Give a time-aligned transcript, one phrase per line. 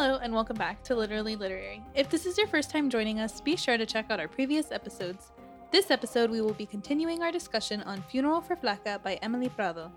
[0.00, 1.82] Hello, and welcome back to Literally Literary.
[1.92, 4.70] If this is your first time joining us, be sure to check out our previous
[4.70, 5.32] episodes.
[5.72, 9.90] This episode, we will be continuing our discussion on Funeral for Flaca by Emily Prado.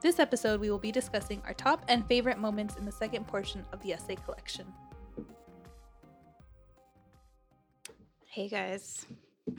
[0.00, 3.66] This episode, we will be discussing our top and favorite moments in the second portion
[3.72, 4.72] of the essay collection.
[8.26, 9.06] Hey guys.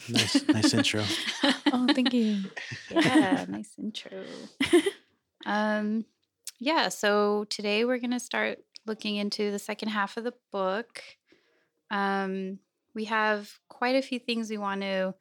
[0.08, 1.04] Nice, nice intro.
[1.74, 2.44] Oh, thank you.
[2.90, 4.24] Yeah, nice intro.
[5.46, 6.06] Um
[6.62, 11.02] yeah, so today we're going to start looking into the second half of the book.
[11.92, 12.60] Um
[12.96, 15.14] we have quite a few things we want to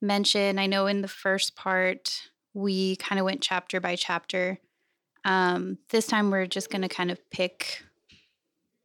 [0.00, 0.58] mention.
[0.58, 4.58] I know in the first part we kind of went chapter by chapter.
[5.24, 7.82] Um this time we're just going to kind of pick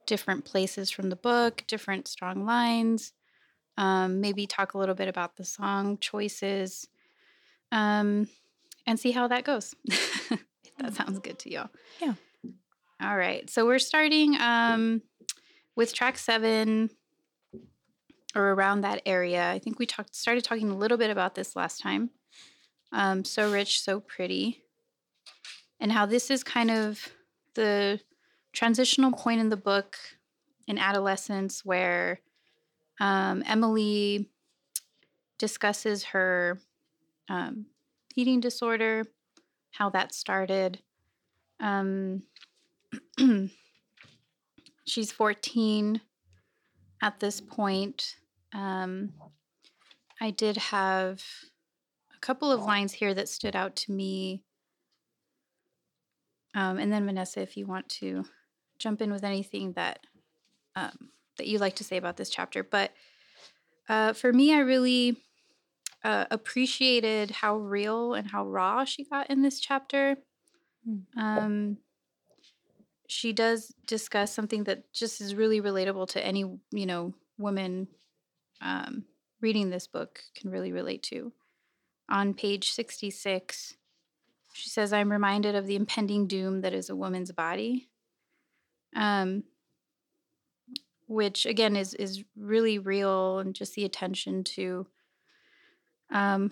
[0.07, 3.13] different places from the book, different strong lines
[3.77, 6.87] um, maybe talk a little bit about the song choices
[7.71, 8.27] um,
[8.85, 9.75] and see how that goes.
[9.85, 10.39] if
[10.77, 11.69] that sounds good to y'all.
[11.99, 12.13] Yeah.
[13.03, 13.49] All right.
[13.49, 15.01] So we're starting um,
[15.75, 16.91] with track seven
[18.35, 19.49] or around that area.
[19.49, 22.11] I think we talked started talking a little bit about this last time.
[22.91, 24.63] Um, so rich, so pretty.
[25.79, 27.09] And how this is kind of
[27.55, 27.99] the
[28.53, 29.97] transitional point in the book
[30.67, 32.19] in adolescence where
[32.99, 34.29] um, Emily
[35.39, 36.59] discusses her
[37.29, 37.65] um,
[38.15, 39.05] eating disorder,
[39.71, 40.83] how that started.
[41.59, 42.23] Um,
[44.85, 46.01] she's 14
[47.01, 48.15] at this point.
[48.53, 49.13] Um,
[50.19, 51.23] I did have
[52.15, 54.43] a couple of lines here that stood out to me.
[56.53, 58.25] Um, and then, Vanessa, if you want to
[58.77, 59.99] jump in with anything that
[60.75, 62.63] um, that you like to say about this chapter.
[62.63, 62.91] But
[63.89, 65.17] uh, for me, I really
[66.03, 70.17] uh, appreciated how real and how raw she got in this chapter.
[71.17, 71.77] Um,
[73.11, 77.89] she does discuss something that just is really relatable to any you know woman
[78.61, 79.03] um,
[79.41, 81.33] reading this book can really relate to.
[82.09, 83.75] On page sixty six,
[84.53, 87.89] she says, "I'm reminded of the impending doom that is a woman's body."
[88.95, 89.43] Um,
[91.07, 94.87] which again is is really real and just the attention to
[96.11, 96.49] um,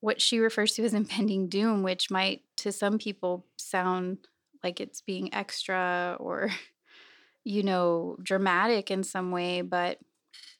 [0.00, 4.28] what she refers to as impending doom, which might to some people sound
[4.64, 6.50] like it's being extra or
[7.44, 9.98] you know dramatic in some way but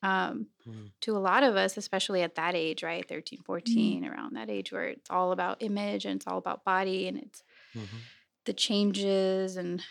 [0.02, 0.90] um, mm.
[1.00, 4.10] to a lot of us especially at that age right 13 14 mm.
[4.10, 7.42] around that age where it's all about image and it's all about body and it's
[7.74, 7.96] mm-hmm.
[8.44, 9.82] the changes and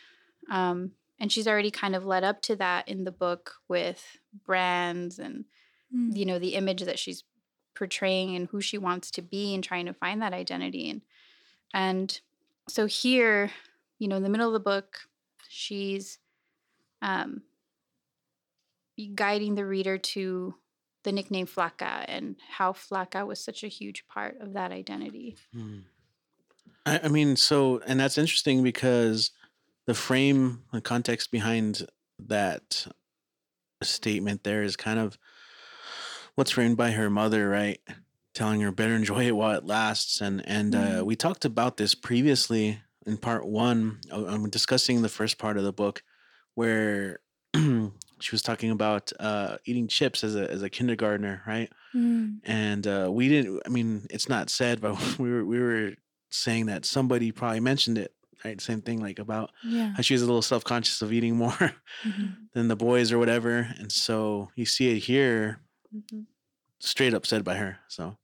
[0.49, 5.17] um, and she's already kind of led up to that in the book with brands
[5.17, 5.45] and
[5.93, 6.15] mm.
[6.15, 7.23] you know the image that she's
[7.75, 11.01] portraying and who she wants to be and trying to find that identity and
[11.73, 12.21] and
[12.67, 13.51] so here
[14.03, 14.99] you know in the middle of the book
[15.47, 16.19] she's
[17.01, 17.41] um
[19.15, 20.53] guiding the reader to
[21.03, 25.81] the nickname flaca and how flaca was such a huge part of that identity mm.
[26.85, 29.31] I, I mean so and that's interesting because
[29.85, 31.87] the frame, the context behind
[32.19, 32.87] that
[33.81, 35.17] statement there is kind of
[36.35, 37.79] what's framed by her mother, right?
[38.33, 40.21] Telling her better enjoy it while it lasts.
[40.21, 40.99] And and mm-hmm.
[40.99, 45.57] uh, we talked about this previously in part one, I'm uh, discussing the first part
[45.57, 46.03] of the book,
[46.55, 47.19] where
[47.55, 51.71] she was talking about uh, eating chips as a as a kindergartner, right?
[51.95, 52.39] Mm.
[52.45, 53.61] And uh, we didn't.
[53.65, 55.93] I mean, it's not said, but we were we were
[56.29, 58.59] saying that somebody probably mentioned it right?
[58.59, 59.93] Same thing, like about yeah.
[59.95, 62.27] how she was a little self conscious of eating more mm-hmm.
[62.53, 63.69] than the boys or whatever.
[63.79, 65.59] And so you see it here,
[65.95, 66.21] mm-hmm.
[66.79, 67.79] straight up said by her.
[67.87, 68.17] So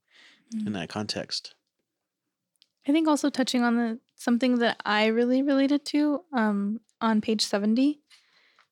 [0.54, 0.68] mm-hmm.
[0.68, 1.56] in that context,
[2.90, 7.46] I think also touching on the something that I really related to um, on page
[7.46, 8.02] seventy.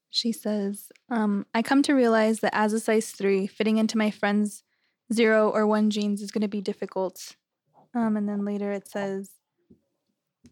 [0.10, 4.10] She says, um, "I come to realize that as a size three, fitting into my
[4.10, 4.64] friend's
[5.14, 7.36] zero or one jeans is going to be difficult."
[7.94, 9.30] Um, and then later it says,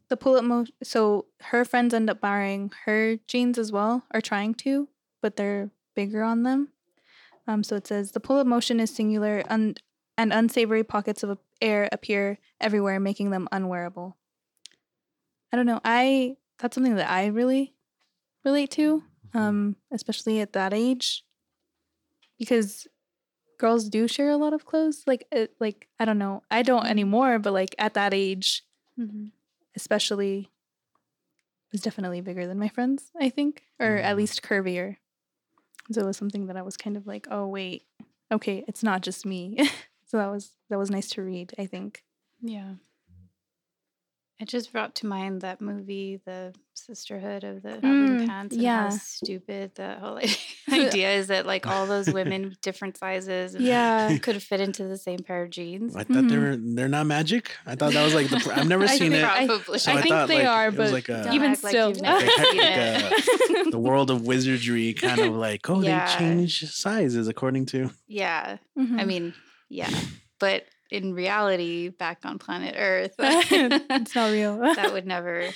[0.10, 4.22] the pull up mo so her friends end up borrowing her jeans as well or
[4.22, 4.88] trying to
[5.22, 6.70] but they're bigger on them
[7.48, 9.82] um so it says the pull up motion is singular and
[10.18, 14.16] and unsavory pockets of air appear everywhere making them unwearable
[15.52, 17.74] i don't know i that's something that i really
[18.44, 19.38] relate to mm-hmm.
[19.38, 21.24] um especially at that age
[22.38, 22.88] because
[23.58, 26.82] girls do share a lot of clothes like it, like i don't know i don't
[26.82, 26.92] mm-hmm.
[26.92, 28.64] anymore but like at that age
[29.00, 29.28] mm-hmm
[29.76, 30.50] especially
[31.72, 34.18] was definitely bigger than my friends, I think, or at mm.
[34.18, 34.98] least curvier.
[35.92, 37.84] So it was something that I was kind of like, oh wait,
[38.32, 39.58] okay, it's not just me.
[40.06, 42.04] so that was that was nice to read, I think.
[42.42, 42.74] Yeah.
[44.38, 48.62] It just brought to mind that movie, The Sisterhood of the Traveling Mm, Pants, and
[48.62, 48.84] yeah.
[48.84, 50.20] how stupid the whole
[50.74, 54.18] idea is that like all those women, different sizes, Yeah.
[54.22, 55.96] could fit into the same pair of jeans.
[55.96, 56.42] I thought they Mhm.
[56.42, 57.56] were they're not magic.
[57.66, 58.42] I thought that was like the.
[58.42, 59.24] pr- I've never I seen think- it.
[59.24, 59.80] I- Probably.
[59.80, 61.96] So I, I think thought, they like, are, but like a- even like still, Like,
[61.96, 63.72] seen like, it.
[63.72, 66.06] the world of wizardry kind of like oh Yeah.
[66.12, 68.58] they change sizes according to yeah.
[68.78, 69.00] Mhm.
[69.00, 69.34] I mean,
[69.70, 69.90] yeah.
[70.40, 74.58] But in reality, back on planet Earth, it's not real.
[74.76, 75.56] that would never,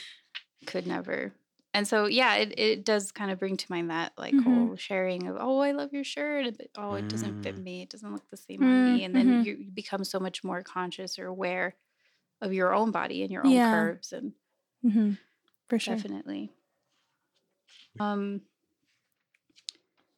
[0.65, 1.33] could never.
[1.73, 4.43] And so, yeah, it, it does kind of bring to mind that like Mhm.
[4.43, 7.63] whole sharing of, oh, I love your shirt, but oh, it doesn't fit Mm.
[7.63, 7.81] me.
[7.83, 9.03] It doesn't look the same on me.
[9.03, 9.43] And then Mhm.
[9.43, 11.75] you, you become so much more conscious or aware
[12.41, 13.61] of your own body and your own Yeah.
[13.61, 14.13] curves.
[14.13, 14.33] And
[14.83, 15.13] hmm
[15.69, 15.95] For sure.
[15.95, 16.51] definitely.
[17.99, 18.41] Um,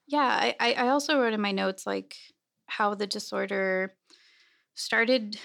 [0.08, 2.18] yeah, I, I I also wrote in my notes like
[2.72, 3.94] how the disorder
[4.76, 5.40] started,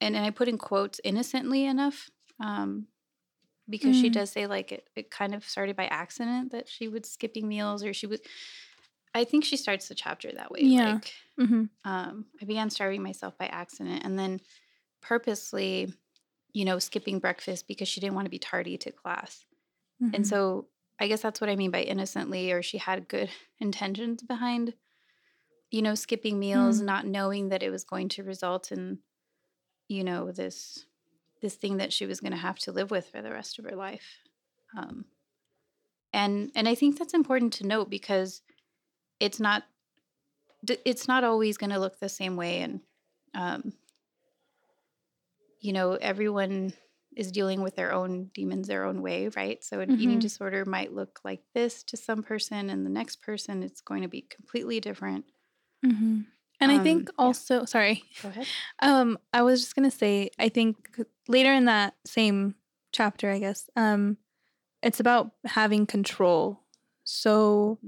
[0.00, 2.10] and, and I put in quotes innocently enough,
[2.40, 2.88] um,
[3.68, 4.14] because she Mm.
[4.14, 7.84] does say like it, it kind of started by accident that she was skipping meals
[7.84, 8.20] or she was.
[9.14, 10.62] I think she starts the chapter that way.
[10.62, 10.94] Yeah.
[10.94, 14.40] Like, hmm um, I began starving myself by accident and then
[15.02, 15.92] purposely,
[16.52, 19.44] you know, skipping breakfast because she didn't want to be tardy to class.
[20.02, 20.14] Mm-hmm.
[20.16, 20.68] And so
[21.00, 23.30] I guess that's what I mean by innocently, or she had good
[23.60, 24.74] intentions behind,
[25.76, 26.86] you know, skipping meals, Mm.
[26.86, 29.00] not knowing that it was going to result in,
[29.88, 30.86] you know, this
[31.42, 33.66] this thing that she was going to have to live with for the rest of
[33.66, 34.20] her life.
[34.76, 35.06] Um,
[36.12, 38.42] and and I think that's important to note because
[39.20, 39.64] it's not
[40.84, 42.80] it's not always going to look the same way, and
[43.34, 43.72] um,
[45.60, 46.72] you know, everyone
[47.16, 49.62] is dealing with their own demons their own way, right?
[49.64, 50.20] So an eating Mhm.
[50.20, 54.08] disorder might look like this to some person, and the next person it's going to
[54.08, 55.24] be completely different.
[55.84, 56.22] Hmm
[56.60, 57.24] And I think Um, yeah.
[57.24, 58.46] also, sorry, Go ahead.
[58.80, 62.54] um, I was just gonna say, I think later in that same
[62.92, 64.16] chapter, I guess, um,
[64.82, 66.60] it's about having control.
[67.04, 67.78] So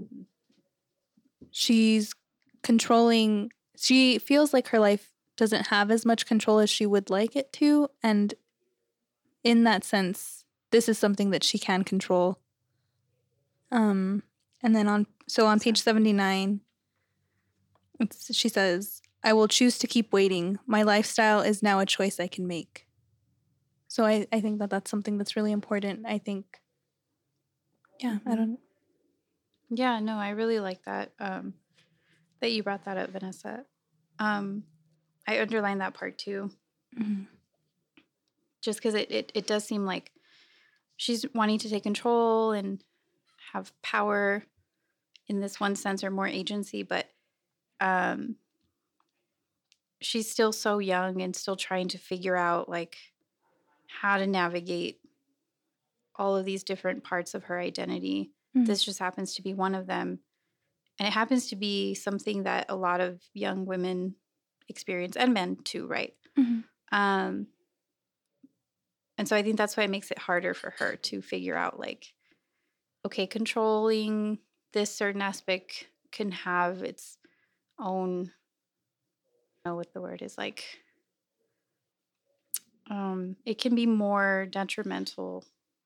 [1.50, 2.14] she's
[2.62, 3.52] controlling.
[3.76, 7.52] She feels like her life doesn't have as much control as she would like it
[7.54, 8.34] to, and
[9.44, 12.38] in that sense, this is something that she can control.
[13.70, 14.22] Um,
[14.62, 16.60] and then on so on page seventy nine,
[18.32, 20.58] she says, I will choose to keep waiting.
[20.66, 22.86] My lifestyle is now a choice I can make.
[23.88, 26.06] So I, I think that that's something that's really important.
[26.06, 26.60] I think,
[28.00, 28.36] yeah, I Mhm.
[28.36, 28.60] don't,
[29.70, 31.12] Yeah, no, I really like that.
[31.18, 31.54] Um,
[32.40, 33.64] that you brought that up, Vanessa.
[34.18, 34.64] Um,
[35.26, 36.50] I underlined that part too,
[36.98, 37.26] mhm.
[38.62, 40.12] just because it, it it does seem like
[40.96, 42.82] she's wanting to take control and
[43.52, 44.44] have power
[45.26, 47.06] in this one sense or more agency, but
[47.80, 48.36] um,
[50.00, 52.96] she's still so young and still trying to figure out like
[53.88, 55.00] how to navigate
[56.16, 58.32] all of these different parts of her identity.
[58.56, 58.66] Mhm.
[58.66, 60.20] This just happens to be one of them.
[60.98, 64.16] And it happens to be something that a lot of young women
[64.68, 66.16] experience and men too, right?
[66.36, 66.64] Mhm.
[66.92, 67.48] Um,
[69.16, 71.78] and so I think that's why it makes it harder for her to figure out
[71.78, 72.14] like,
[73.06, 74.38] okay, controlling
[74.72, 77.17] this certain aspect can have its
[77.78, 78.32] own,
[79.64, 80.64] I don't know what the word is like.
[82.90, 85.44] Um, it can be more detrimental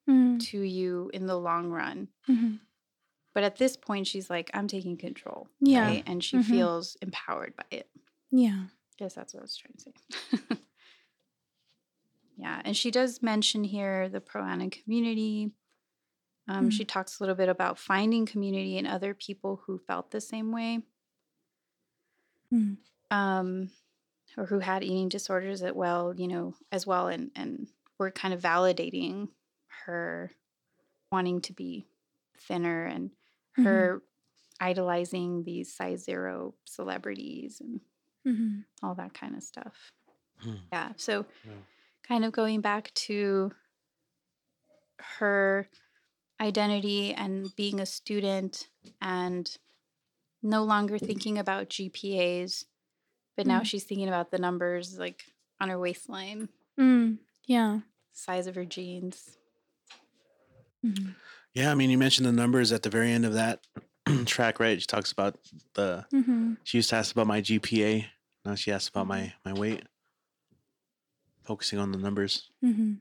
[0.09, 2.09] Mm, to you in the long run.
[2.29, 2.59] mhm.
[3.35, 5.49] But at this point, she's like, I'm taking control.
[5.61, 5.87] Yeah.
[5.87, 6.03] right?
[6.07, 6.45] And she Mhm.
[6.45, 7.89] feels empowered by it.
[8.31, 8.67] Yeah.
[8.99, 10.59] Guess that's what I was trying to say.
[12.37, 12.61] yeah.
[12.65, 15.53] And she does mention here the pro ana community.
[16.49, 16.73] Um, Mm.
[16.73, 20.51] She talks a little bit about finding community and other people who felt the same
[20.51, 20.83] way.
[22.53, 22.77] Mm.
[23.11, 23.71] Um,
[24.37, 27.69] or who had eating disorders as well, you know, as well, and and
[27.99, 29.29] were kind of validating
[29.85, 30.31] her
[31.13, 31.87] wanting to be
[32.39, 33.11] thinner and
[33.59, 33.65] Mhm.
[33.67, 34.03] her
[34.61, 37.81] idolizing these size zero celebrities and
[38.27, 38.65] Mhm.
[38.83, 39.93] all that kind of stuff.
[40.39, 40.57] Hmm.
[40.73, 40.93] Yeah.
[40.97, 41.63] So, Yeah.
[42.03, 43.53] kind of going back to
[44.99, 45.69] her
[46.41, 48.69] identity and being a student
[49.01, 49.57] and
[50.43, 52.65] no longer thinking about GPAs,
[53.37, 53.67] but now Mm.
[53.67, 55.25] she's thinking about the numbers like
[55.61, 57.81] on her waistline, Mm, yeah.
[58.13, 59.37] size of her jeans.
[60.85, 61.15] Mhm.
[61.55, 63.65] Yeah, I mean, you mentioned the numbers at the very end of that
[64.27, 64.81] track, right?
[64.81, 65.39] She talks about
[65.75, 66.07] the.
[66.13, 66.57] Mhm.
[66.65, 68.07] She used to ask about my GPA.
[68.45, 69.85] Now she asks about my my weight.
[71.45, 72.51] Focusing on the numbers.
[72.65, 72.99] Mhm.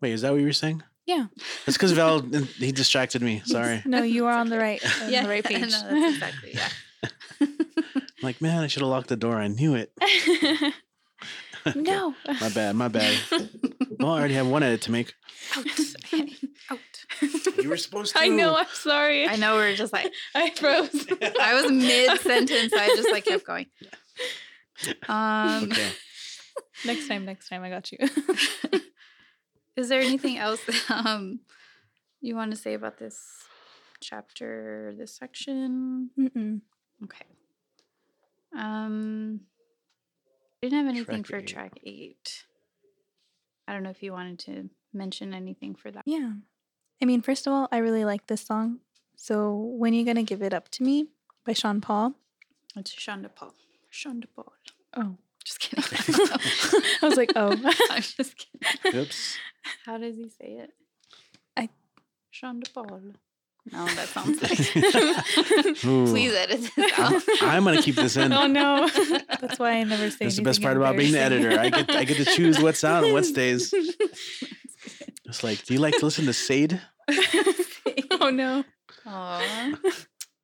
[0.00, 0.82] Wait, is that what you were saying?
[1.12, 1.26] Yeah.
[1.66, 2.20] It's because Val
[2.58, 3.42] he distracted me.
[3.44, 3.82] Sorry.
[3.84, 5.70] No, you are on the right, on the right no, page.
[5.72, 6.68] that's exactly yeah.
[8.22, 9.36] Like, man, I should have locked the door.
[9.36, 9.92] I knew it.
[10.02, 10.72] Okay.
[11.76, 12.12] No.
[12.40, 12.74] My bad.
[12.74, 13.16] My bad.
[14.00, 15.14] Well, I already have one edit to make.
[15.56, 15.64] Out.
[16.10, 16.36] Henny,
[16.70, 16.78] Out.
[17.62, 18.20] You were supposed to.
[18.20, 18.56] I know.
[18.56, 19.28] I'm sorry.
[19.28, 21.06] I know we're just like I froze.
[21.40, 22.72] I was mid sentence.
[22.72, 23.66] I just like kept going.
[25.08, 25.90] Um, Okay.
[26.84, 27.24] next time.
[27.26, 27.62] Next time.
[27.62, 27.98] I got you.
[29.76, 30.60] Is there anything else
[30.90, 31.40] um
[32.20, 33.18] you want to say about this
[34.00, 36.10] chapter, this section?
[36.18, 36.60] Mm-mm.
[37.04, 37.24] Okay.
[38.56, 39.40] Um,
[40.62, 41.46] I didn't have anything Track for eight.
[41.46, 42.44] track eight.
[43.66, 46.02] I don't know if you wanted to mention anything for that.
[46.06, 46.32] Yeah.
[47.00, 48.80] I mean, first of all, I really like this song.
[49.16, 51.08] So when Are you gonna give it up to me
[51.44, 52.14] by Sean Paul?
[52.76, 53.54] It's Shonda Paul.
[53.92, 54.52] Shonda Paul.
[54.96, 55.16] Oh.
[55.44, 55.84] Just kidding.
[57.02, 57.50] I was like, oh.
[57.90, 59.00] I'm just kidding.
[59.00, 59.38] Oops.
[59.86, 60.70] How does he say it?
[61.56, 61.68] I-
[62.32, 63.00] Jean de Paul.
[63.70, 65.76] No, that sounds like.
[66.10, 67.22] Please edit this out.
[67.42, 68.32] I'm gonna keep this in.
[68.32, 68.88] oh no.
[69.40, 71.58] That's why I never say That's the best part about being the editor.
[71.60, 73.72] I get I get to choose what's out and what stays.
[75.24, 76.78] It's like, do you like to listen to Sade?
[78.20, 78.64] oh no.
[79.06, 79.78] Aw.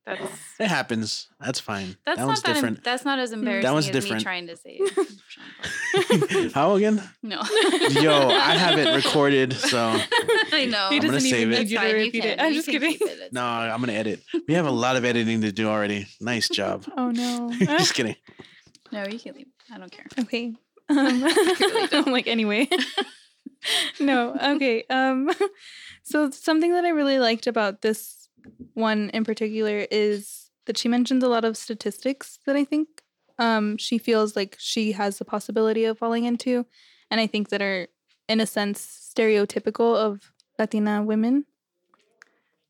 [0.08, 0.20] That's
[0.60, 1.28] It happens.
[1.40, 1.96] That's fine.
[2.04, 2.84] that's that not one's that em- different.
[2.84, 4.20] that's not as embarrassing one's as different.
[4.20, 4.94] me trying to say it.
[5.32, 6.50] Shonda Paul.
[6.54, 7.02] How again?
[7.22, 7.36] No.
[7.90, 9.78] Yo, I have it recorded, so
[10.52, 10.88] I know.
[10.90, 11.58] He I'm gonna doesn't save even it.
[11.60, 12.40] need you to Fine, you repeat can- it.
[12.42, 12.96] I'm just kidding.
[13.00, 13.44] it, no.
[13.44, 14.20] I'm gonna edit.
[14.48, 16.06] We have a lot of editing to do already.
[16.20, 16.84] Nice job.
[16.96, 17.52] Oh no.
[17.58, 18.16] Just kidding.
[18.90, 19.48] No, you can leave.
[19.72, 20.06] I don't care.
[20.18, 20.54] okay.
[20.90, 21.24] Um,
[21.92, 22.66] I'm like anyway.
[24.00, 24.34] no.
[24.56, 24.84] Okay.
[24.90, 25.30] Um
[26.02, 28.17] so something that I really liked about this
[28.78, 32.88] one in particular is that she mentions a lot of statistics that I think
[33.38, 36.64] um she feels like she has the possibility of falling into
[37.10, 37.88] and I think that are
[38.28, 41.44] in a sense stereotypical of Latina women.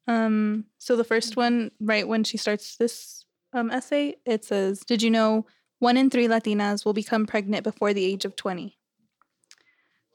[0.07, 5.03] Um so the first one right when she starts this um essay it says did
[5.03, 5.47] you know
[5.79, 8.77] one in three Latinas will become pregnant before the age of 20.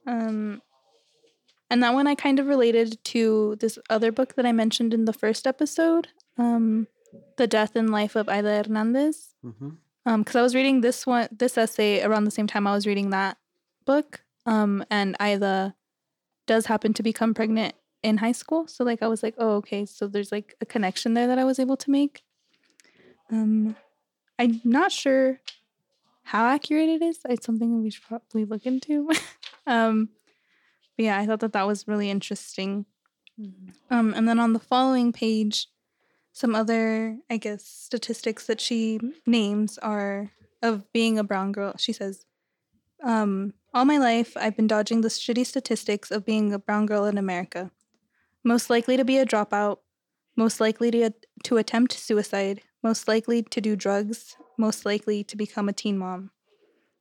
[0.05, 0.61] Um,
[1.73, 5.05] and that one I kind of related to this other book that I mentioned in
[5.05, 6.85] the first episode, um,
[7.37, 9.33] The Death and Life of Aida Hernandez.
[10.05, 13.09] Because I was reading this one, this essay around the same time I was reading
[13.09, 13.37] that
[13.85, 14.23] book.
[14.45, 15.73] Um, and Aida
[16.45, 18.67] does happen to become pregnant in high school.
[18.67, 19.87] So like I was like, oh, okay.
[19.87, 22.21] So there's like a connection there that I was able to make.
[23.31, 23.75] Um,
[24.37, 25.39] I'm not sure
[26.21, 27.17] how accurate it is.
[27.27, 29.09] It's something we should probably look into.
[29.65, 30.09] um,
[30.97, 32.85] but yeah, I thought that that was really interesting.
[33.89, 35.67] Um, and then on the following page,
[36.31, 40.31] some other, I guess, statistics that she names are
[40.61, 41.75] of being a brown girl.
[41.77, 42.25] She says,
[43.03, 47.05] um, All my life, I've been dodging the shitty statistics of being a brown girl
[47.05, 47.71] in America.
[48.43, 49.77] Most likely to be a dropout,
[50.35, 51.11] most likely to,
[51.43, 56.31] to attempt suicide, most likely to do drugs, most likely to become a teen mom.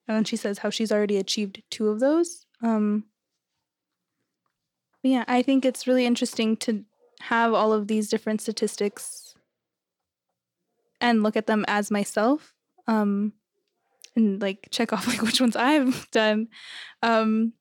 [0.06, 2.46] And then she says how she's already achieved two of those.
[2.62, 3.04] Um,
[5.02, 6.84] yeah, I think it's really interesting to
[7.20, 9.34] have all of these different statistics
[11.00, 12.54] and look at them as myself
[12.86, 13.32] um,
[14.14, 16.48] and like check off like which ones I've done.
[17.02, 17.52] Um,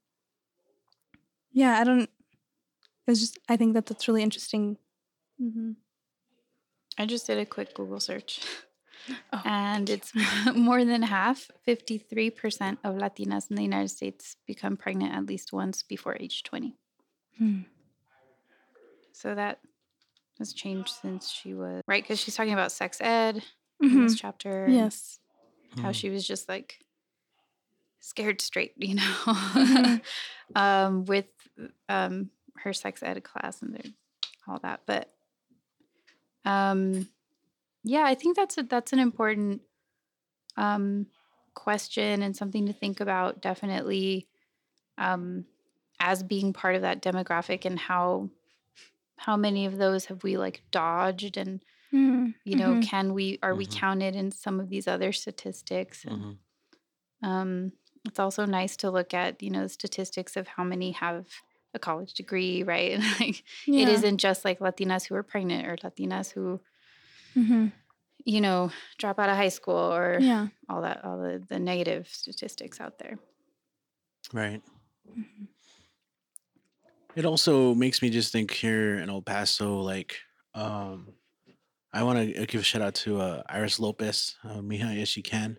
[1.51, 2.09] yeah, I don't.
[3.07, 4.77] It's just I think that that's really interesting.
[5.41, 5.71] Mm-hmm.
[6.97, 8.41] I just did a quick Google search.
[9.33, 10.13] Oh, and it's
[10.55, 15.81] more than half, 53% of Latinas in the United States become pregnant at least once
[15.81, 16.77] before age 20.
[17.37, 17.59] Hmm.
[19.13, 19.59] So that
[20.39, 22.03] has changed since she was, right?
[22.03, 23.43] Because she's talking about sex ed
[23.81, 24.03] in Mhm.
[24.03, 24.67] this chapter.
[24.69, 25.19] Yes.
[25.77, 25.95] How Mhm.
[25.95, 26.83] she was just like
[27.99, 30.01] scared straight, you know, Mhm.
[30.55, 31.27] um, with
[31.87, 33.93] um, her sex ed class and
[34.47, 34.81] all that.
[34.85, 35.13] But
[36.45, 37.07] um,
[37.83, 39.61] yeah, I think that's a, that's an important
[40.57, 41.07] um,
[41.53, 43.41] question and something to think about.
[43.41, 44.27] Definitely,
[44.97, 45.45] um,
[46.01, 48.29] as being part of that demographic and how
[49.17, 52.81] how many of those have we like dodged and Mm, you know mhm.
[52.81, 53.71] can we are we Mhm.
[53.71, 56.39] counted in some of these other statistics and Mhm.
[57.23, 57.73] um,
[58.05, 61.27] it's also nice to look at you know statistics of how many have
[61.73, 63.43] a college degree right and like
[63.75, 63.89] it Yeah.
[63.89, 66.61] isn't just like latinas who are pregnant or latinas who
[67.35, 67.71] Mhm.
[68.25, 70.47] you know drop out of high school or Yeah.
[70.69, 73.17] all that all the, the negative statistics out there
[74.33, 74.61] Right.
[75.05, 75.50] Mhm.
[77.15, 80.17] It also makes me just think here in El Paso, like,
[80.53, 81.07] um,
[81.93, 85.21] I want to give a shout out to uh, Iris Lopez, uh, Mija Yes She
[85.21, 85.57] Can,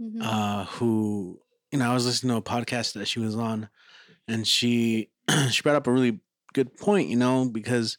[0.00, 0.18] Mhm.
[0.22, 1.40] uh, who,
[1.72, 3.68] you know, I was listening to a podcast that she was on,
[4.28, 5.10] and she
[5.50, 6.20] she brought up a really
[6.52, 7.98] good point, you know, because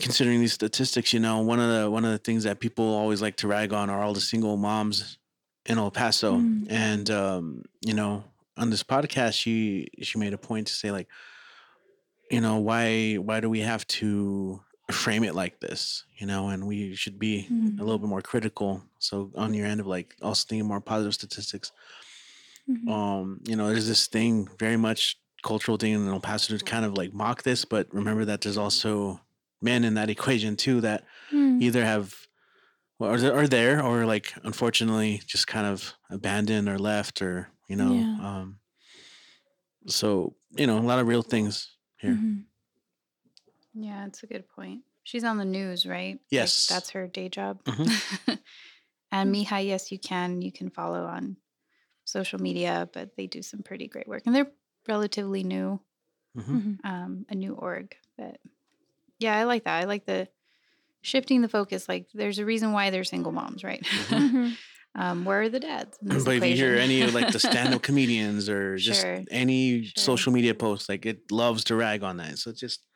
[0.00, 3.20] considering these statistics, you know, one of the one of the things that people always
[3.22, 5.18] like to rag on are all the single moms
[5.66, 6.66] in El Paso, Mm.
[6.70, 8.24] and um, you know,
[8.56, 11.08] on this podcast, she she made a point to say like,
[12.30, 14.60] you know, why why do we have to
[14.90, 17.78] frame it like this, you know, and we should be Mm.
[17.80, 18.82] a little bit more critical.
[19.00, 21.72] So on your end of like also thinking more positive statistics,
[22.68, 22.88] Mhm.
[22.90, 26.84] um, you know, there's this thing very much cultural thing in El Paso to kind
[26.84, 29.20] of like mock this, but remember that there's also
[29.60, 31.60] men in that equation too that Mm.
[31.62, 32.14] either have
[32.98, 37.48] or are there, are there or like unfortunately just kind of abandoned or left or
[37.68, 38.16] you know Yeah.
[38.20, 38.58] um
[39.86, 42.44] so you know a lot of real things here Mhm.
[43.74, 44.82] Yeah, it's a good point.
[45.04, 46.14] She's on the news, right?
[46.14, 46.66] Like, Yes.
[46.66, 47.62] that's her day job.
[47.64, 47.86] Mhm.
[49.12, 50.40] and Mija, yes, you can.
[50.40, 51.36] You can follow on
[52.04, 54.22] social media, but they do some pretty great work.
[54.26, 54.50] And they're
[54.88, 55.80] relatively new,
[56.36, 56.44] Mhm.
[56.48, 56.78] Mhm.
[56.84, 57.94] um, a new org.
[58.16, 58.40] But
[59.18, 59.82] yeah, I like that.
[59.82, 60.28] I like the
[61.02, 61.88] shifting the focus.
[61.88, 63.86] Like, there's a reason why they're single moms, right?
[64.96, 65.98] Um, where are the dads?
[66.00, 69.24] in this but if you hear any of like the stand-up comedians or just Sure,
[69.30, 69.96] any sure.
[69.96, 72.86] social media posts like it loves to rag on that so it's just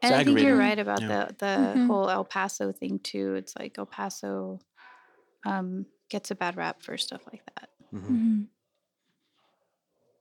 [0.00, 1.08] And I think you're right about Yeah.
[1.08, 1.86] the the Mhm.
[1.86, 3.34] whole El Paso thing too.
[3.34, 4.60] It's like El Paso
[5.46, 7.70] um, gets a bad rap for stuff like that.
[7.92, 8.02] mhm.
[8.02, 8.48] Mhm.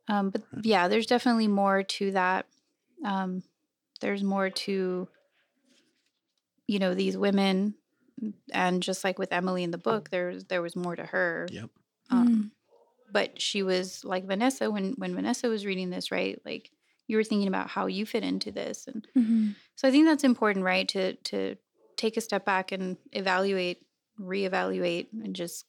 [0.07, 2.47] Um, but yeah, there's definitely more to that.
[3.03, 3.43] Um,
[4.01, 5.09] there's more to,
[6.67, 7.75] you know, these women,
[8.51, 11.47] and just like with Emily in the book, there was there was more to her.
[11.51, 11.69] yep
[12.09, 12.51] Um, Mm.
[13.11, 16.39] but she was like Vanessa when when Vanessa was reading this, right?
[16.45, 16.71] Like
[17.07, 19.55] you were thinking about how you fit into this, and Mhm.
[19.75, 20.87] so I think that's important, right?
[20.89, 21.57] To to
[21.95, 23.85] take a step back and evaluate,
[24.19, 25.65] reevaluate, and just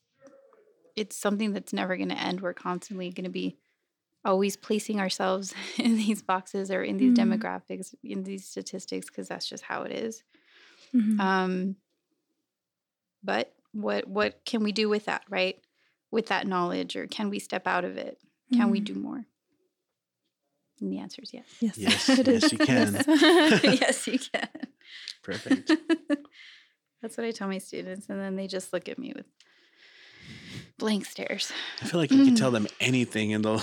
[0.97, 2.41] it's something that's never going to end.
[2.41, 3.57] We're constantly going to be
[4.25, 7.39] always placing ourselves in these boxes or in these Mm.
[7.39, 10.25] demographics, in these statistics, because that's just how it is.
[10.95, 11.21] Mhm.
[11.21, 11.77] Um,
[13.23, 15.59] but what what can we do with that, right?
[16.11, 18.19] With that knowledge, or can we step out of it?
[18.55, 18.85] Can we Mm.
[18.85, 19.25] do more?
[20.81, 21.45] And the answer is yes.
[21.61, 21.77] Yes.
[21.79, 22.95] Yes, it yes, you can.
[23.63, 24.49] yes, you can.
[25.23, 25.73] perfect
[27.03, 29.27] That's what I tell my students, and then they just look at me with
[30.79, 31.53] blank stares.
[31.83, 32.39] i feel like you can Mm.
[32.39, 33.63] tell them anything and they'll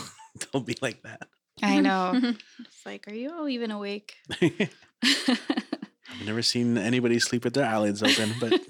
[0.51, 1.27] they'll be like that
[1.63, 2.21] I know.
[2.59, 4.15] it's like, are you all even awake?
[4.41, 8.61] i've never seen anybody sleep with their eyelids open but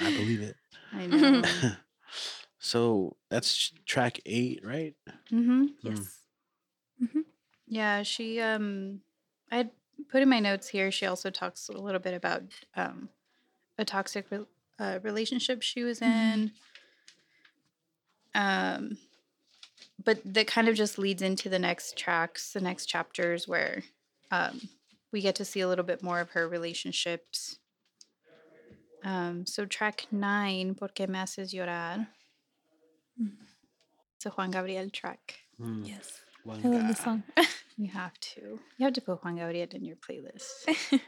[0.00, 0.56] i believe it
[0.92, 1.42] I know.
[2.58, 4.94] so that's track eight right
[5.32, 5.62] Mm-hmm.
[5.62, 5.68] Mm.
[5.82, 6.18] Yes.
[7.02, 7.24] Mhm.
[7.68, 9.00] Yeah, she um
[9.52, 9.70] I
[10.10, 12.42] put in my notes here she also talks a little bit about
[12.74, 13.08] um
[13.78, 14.44] a toxic re-
[14.78, 16.50] uh, relationship she was in.
[18.34, 18.98] Um
[20.04, 23.82] but that kind of just leads into the next tracks, the next chapters where
[24.32, 24.60] um
[25.12, 27.59] we get to see a little bit more of her relationships.
[29.04, 32.06] Um so track 9 Porque me haces llorar.
[34.16, 35.36] It's a Juan Gabriel track.
[35.60, 35.86] Mm.
[35.88, 36.20] Yes.
[36.44, 36.88] One I love guy.
[36.88, 37.22] the song.
[37.76, 38.58] You have to.
[38.76, 40.68] You have to put Juan Gabriel in your playlist.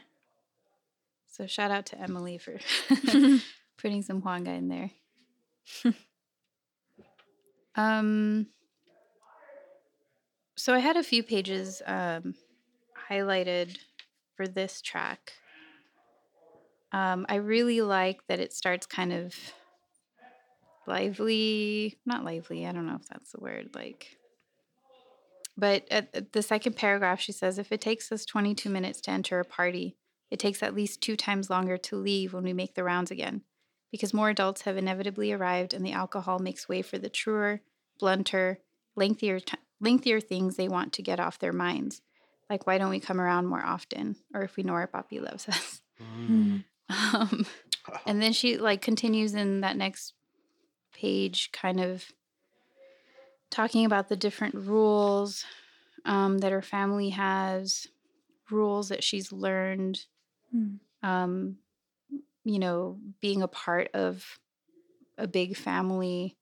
[1.29, 2.57] so shout out to Emily for
[3.77, 4.89] putting some Juanga in there.
[7.75, 8.47] um
[10.55, 12.33] so I had a few pages um
[13.09, 13.77] highlighted
[14.35, 15.33] for this track.
[16.93, 19.35] Um, I really like that it starts kind of
[20.85, 24.17] lively, not lively, I don't know if that's the word, like
[25.57, 29.39] but at the second paragraph, she says, if it takes us 22 minutes to enter
[29.39, 29.95] a party,
[30.31, 33.41] it takes at least two times longer to leave when we make the rounds again,
[33.91, 37.61] because more adults have inevitably arrived and the alcohol makes way for the truer,
[37.99, 38.59] blunter,
[38.95, 42.01] lengthier, t- lengthier things they want to get off their minds.
[42.49, 44.15] Like, why don't we come around more often?
[44.33, 45.81] Or if we know our papi loves us.
[46.01, 46.63] Mm.
[47.13, 47.45] Um,
[48.05, 50.13] and then she like continues in that next
[50.93, 52.05] page, kind of
[53.49, 55.45] talking about the different rules
[56.05, 57.87] um, that her family has,
[58.49, 60.05] rules that she's learned,
[60.55, 60.77] Mm.
[61.01, 61.57] um,
[62.43, 64.39] you know, being a part of
[65.17, 66.35] a big family.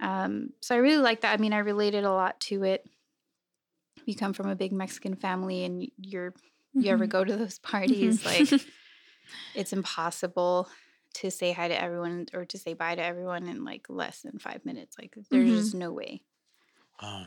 [0.00, 1.32] Um, so I really like that.
[1.32, 2.84] I mean, I related a lot to it.
[4.04, 6.34] You come from a big Mexican family, and you're
[6.74, 7.10] you ever Mhm.
[7.10, 8.24] go to those parties, Mhm.
[8.24, 8.60] like
[9.54, 10.68] it's impossible
[11.14, 14.38] to say hi to everyone or to say bye to everyone in like less than
[14.38, 14.96] five minutes.
[14.98, 15.56] Like there's Mhm.
[15.56, 16.22] just no way.
[17.02, 17.26] Wow.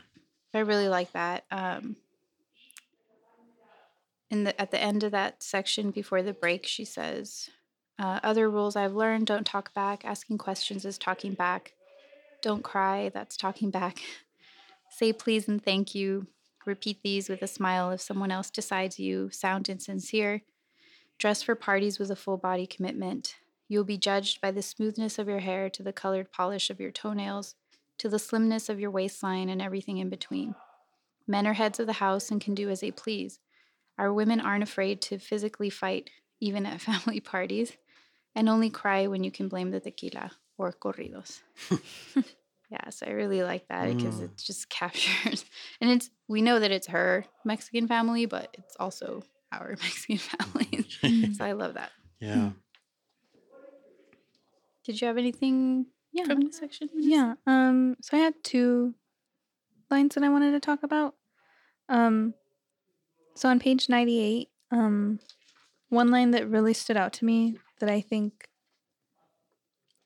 [0.53, 1.45] I really like that.
[1.51, 1.95] Um,
[4.29, 7.49] in the at the end of that section before the break, she says,
[7.99, 10.05] uh, "Other rules I've learned: don't talk back.
[10.05, 11.73] Asking questions is talking back.
[12.41, 13.09] Don't cry.
[13.09, 13.99] That's talking back.
[14.89, 16.27] Say please and thank you.
[16.65, 20.43] Repeat these with a smile if someone else decides you sound insincere.
[21.21, 23.36] Dress for parties with a full body commitment.
[23.67, 26.79] You will be judged by the smoothness of your hair to the colored polish of
[26.79, 27.53] your toenails
[27.99, 30.55] to the slimness of your waistline and everything in between.
[31.27, 33.38] Men are heads of the house and can do as they please.
[33.99, 37.73] Our women aren't afraid to physically fight, even at family parties,
[38.34, 41.41] and only cry when you can blame the tequila or corridos.
[42.71, 44.23] yeah, so I really like that because Mm.
[44.23, 45.45] it just captures,
[45.79, 50.67] and it's we know that it's her Mexican family, but it's also our Mexican family.
[51.01, 51.35] Mhm.
[51.35, 51.91] so I love that.
[52.19, 52.51] yeah.
[54.83, 56.25] Did you have anything Yeah.
[56.25, 56.89] from this section?
[56.93, 57.35] Yeah.
[57.45, 57.95] Um.
[58.01, 58.95] So I had two
[59.89, 61.15] lines that I wanted to talk about.
[61.89, 62.33] Um.
[63.35, 65.19] So on page ninety-eight, um,
[65.89, 68.47] one line that really stood out to me that I think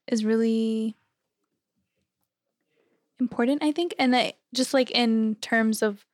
[0.07, 0.95] is really
[3.19, 3.63] important.
[3.63, 6.05] I think, and that just like in terms of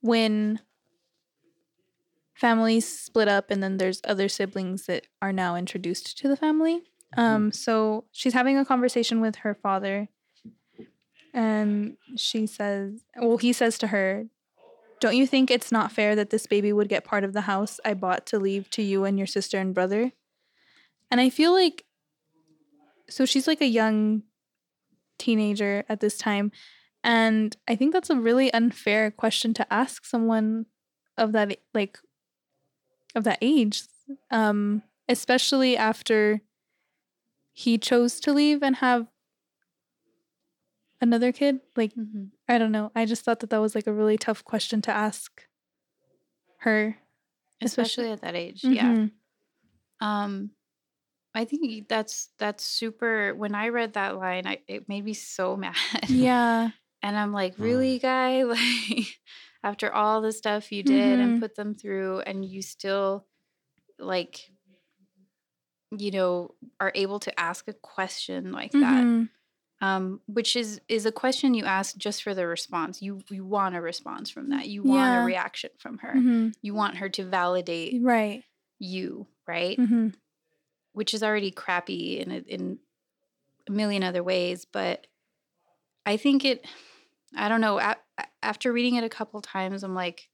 [0.00, 0.60] when
[2.34, 6.82] families split up, and then there's other siblings that are now introduced to the family.
[7.16, 10.08] Um, so she's having a conversation with her father,
[11.34, 14.26] and she says, Well, he says to her,
[15.00, 17.80] Don't you think it's not fair that this baby would get part of the house
[17.84, 20.12] I bought to leave to you and your sister and brother?
[21.10, 21.84] And I feel like,
[23.08, 24.22] so she's like a young
[25.18, 26.52] teenager at this time.
[27.04, 30.66] And I think that's a really unfair question to ask someone
[31.16, 31.98] of that, like,
[33.14, 33.82] of that age,
[34.30, 36.40] um, especially after
[37.52, 39.06] he chose to leave and have
[41.00, 42.30] another kid like Mhm.
[42.48, 44.90] i don't know i just thought that that was like a really tough question to
[44.90, 45.46] ask
[46.58, 46.96] her
[47.60, 48.62] especially at that age.
[48.64, 48.84] Yeah.
[48.84, 49.10] Mhm.
[50.00, 50.50] Um,
[51.34, 53.34] I think that's that's super.
[53.34, 55.76] When I read that line, I, it made me so mad.
[56.08, 56.70] yeah
[57.02, 58.42] and I'm like, really, guy?
[58.44, 59.18] Like,
[59.62, 61.22] after all the stuff you did Mhm.
[61.22, 63.26] and put them through, and you still,
[63.98, 64.50] like,
[65.96, 69.04] you know, are able to ask a question like that.
[69.04, 69.28] Mhm.
[69.80, 73.02] um, which is is a question you ask just for the response.
[73.02, 74.68] You you want a response from that.
[74.68, 75.22] You want Yeah.
[75.22, 76.12] a reaction from her.
[76.14, 76.54] Mhm.
[76.62, 78.44] You want her to validate right
[78.78, 79.76] you, right?
[79.76, 80.14] Mhm.
[80.92, 82.78] Which is already crappy in a, in
[83.68, 85.08] a million other ways, but
[86.06, 86.64] I think it.
[87.36, 87.78] I don't know.
[87.78, 90.28] A- a- after reading it a couple times, I'm like,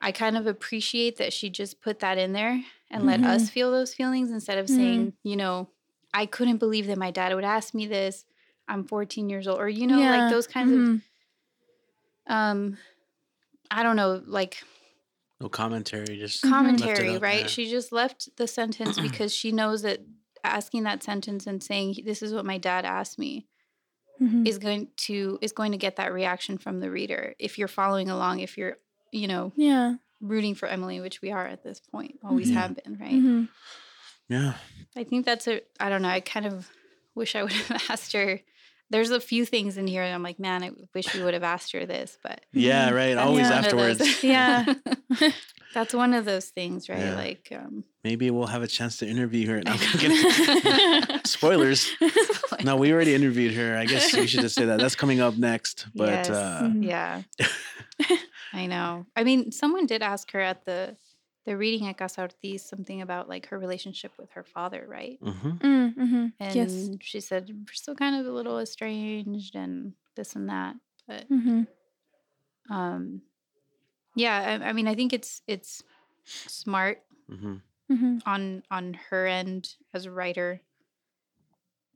[0.00, 3.70] I kind of appreciate that she just put that in there and let us feel
[3.70, 4.76] those feelings instead of Mhm.
[4.76, 5.70] saying, you know,
[6.12, 8.24] I couldn't believe that my dad would ask me this.
[8.68, 10.10] I'm 14 years old, or you know, Yeah.
[10.22, 11.02] like those kinds of Mhm.
[12.26, 12.78] um,
[13.70, 14.62] I don't know, like
[15.40, 17.40] No commentary, just commentary, Left it up, right?
[17.42, 17.46] yeah.
[17.46, 20.00] She just left the sentence because she knows that
[20.44, 23.46] asking that sentence and saying this is what my dad asked me
[24.22, 24.46] Mhm.
[24.46, 28.08] is going to is going to get that reaction from the reader if you're following
[28.08, 28.76] along if you're
[29.10, 32.54] you know yeah rooting for Emily which we are at this point always Mhm.
[32.54, 33.48] have been right Mhm.
[34.28, 34.54] yeah.
[34.96, 36.68] I think that's a I don't know I kind of
[37.14, 38.40] wish I would have asked her
[38.92, 41.42] there's a few things in here that I'm like man I wish we would have
[41.42, 43.16] asked her this but Yeah, right.
[43.16, 44.22] Always one of those- afterwards.
[44.24, 44.74] Yeah.
[45.74, 47.16] that's one of those things right Yeah.
[47.16, 49.62] like um Maybe we'll have a chance to interview her.
[49.64, 51.20] No, I'm kidding.
[51.24, 51.88] Spoilers.
[52.64, 53.76] No, we already interviewed her.
[53.76, 54.80] I guess we should just say that.
[54.80, 55.86] That's coming up next.
[55.94, 56.30] But Yes.
[56.30, 56.84] uh, Mhm.
[56.84, 57.22] Yeah.
[58.52, 59.06] I know.
[59.16, 60.96] I mean, someone did ask her at the
[61.44, 65.18] the reading at Casa Ortiz something about like her relationship with her father, right?
[65.20, 65.58] mhm.
[65.60, 66.32] Mm, mhm.
[66.40, 70.76] And yes she said we're still kind of a little estranged and this and that.
[71.06, 71.66] But Mhm.
[72.70, 73.22] um
[74.16, 75.82] yeah, I, I mean I think it's it's
[76.46, 77.62] smart Mhm.
[77.90, 78.22] Mhm.
[78.26, 80.60] on on her end as a writer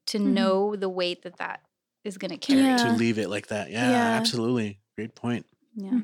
[0.07, 0.35] to Mhm.
[0.35, 1.61] know the weight that that
[2.05, 2.63] is going to carry.
[2.63, 2.77] Yeah.
[2.79, 3.71] to leave it like that.
[3.71, 4.17] Yeah, Yeah.
[4.17, 4.81] absolutely.
[4.97, 5.47] Great point.
[5.75, 5.99] Yeah.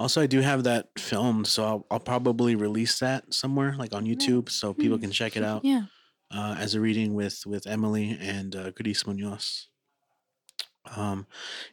[0.00, 4.04] Also, I do have that filmed, so I'll, I'll probably release that somewhere, like on
[4.06, 5.02] YouTube, so people Mm.
[5.02, 5.86] can check it out yeah
[6.30, 9.68] uh, as a reading with with Emily and uh, Gris Munoz.
[10.96, 11.26] Um,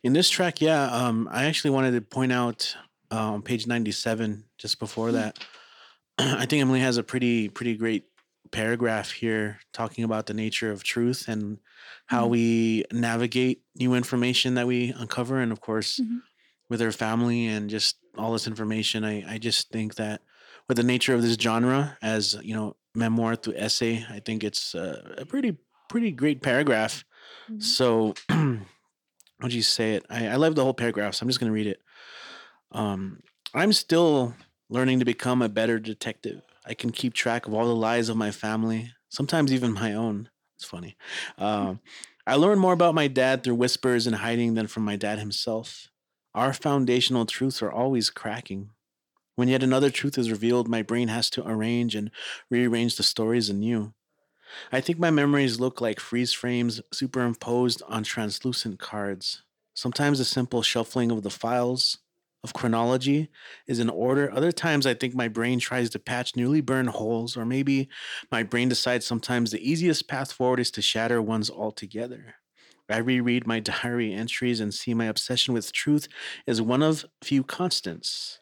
[0.03, 2.75] in this track, yeah, um, I actually wanted to point out
[3.11, 5.39] uh, on page ninety seven, just before that,
[6.17, 8.05] I think Emily has a pretty pretty great
[8.51, 11.59] paragraph here talking about the nature of truth and
[12.07, 12.31] how Mhm.
[12.31, 16.21] we navigate new information that we uncover, and of course, Mhm.
[16.69, 19.04] with her family and just all this information.
[19.04, 20.21] I I just think that
[20.67, 24.73] with the nature of this genre, as you know, memoir through essay, I think it's
[24.75, 25.58] uh, a pretty
[25.89, 27.04] pretty great paragraph.
[27.51, 27.62] Mhm.
[27.62, 28.60] So, do
[29.49, 30.06] you say it?
[30.10, 31.82] I, I love the whole paragraph, so I'm just going to read it.
[32.71, 33.21] Um,
[33.54, 34.34] I'm still
[34.69, 36.41] learning to become a better detective.
[36.65, 40.30] I can keep track of all the lies of my family, sometimes even my own.
[40.58, 40.97] It's funny.
[41.38, 41.80] Um,
[42.25, 45.89] I learned more about my dad through whispers and hiding than from my dad himself.
[46.36, 48.71] Our foundational truths are always cracking.
[49.38, 52.12] When yet another truth is revealed, my brain has to arrange and
[52.50, 53.93] rearrange the stories anew.
[54.69, 59.43] I think my memories look like freeze frames superimposed on translucent cards.
[59.76, 62.00] Sometimes a simple shuffling of the files
[62.43, 63.30] of chronology
[63.65, 64.30] is in order.
[64.30, 67.88] Other times, I think my brain tries to patch newly burned holes, or maybe
[68.30, 72.36] my brain decides sometimes the easiest path forward is to shatter ones altogether.
[72.89, 76.08] I reread my diary entries and see my obsession with truth
[76.48, 78.39] is one of few constants.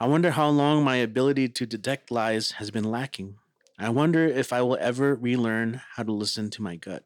[0.00, 3.38] I wonder how long my ability to detect lies has been lacking.
[3.78, 7.04] I wonder if I will ever relearn how to listen to my gut.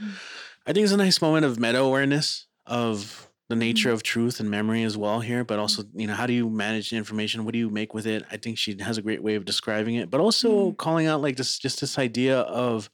[0.00, 0.20] Mm.
[0.66, 3.92] I think it's a nice moment of meta awareness of the nature Mhm.
[3.92, 6.92] of truth and memory as well here, but also, you know, how do you manage
[6.92, 7.44] information?
[7.44, 8.24] What do you make with it?
[8.30, 11.36] I think she has a great way of describing it, but also calling out like
[11.36, 12.88] this just this idea of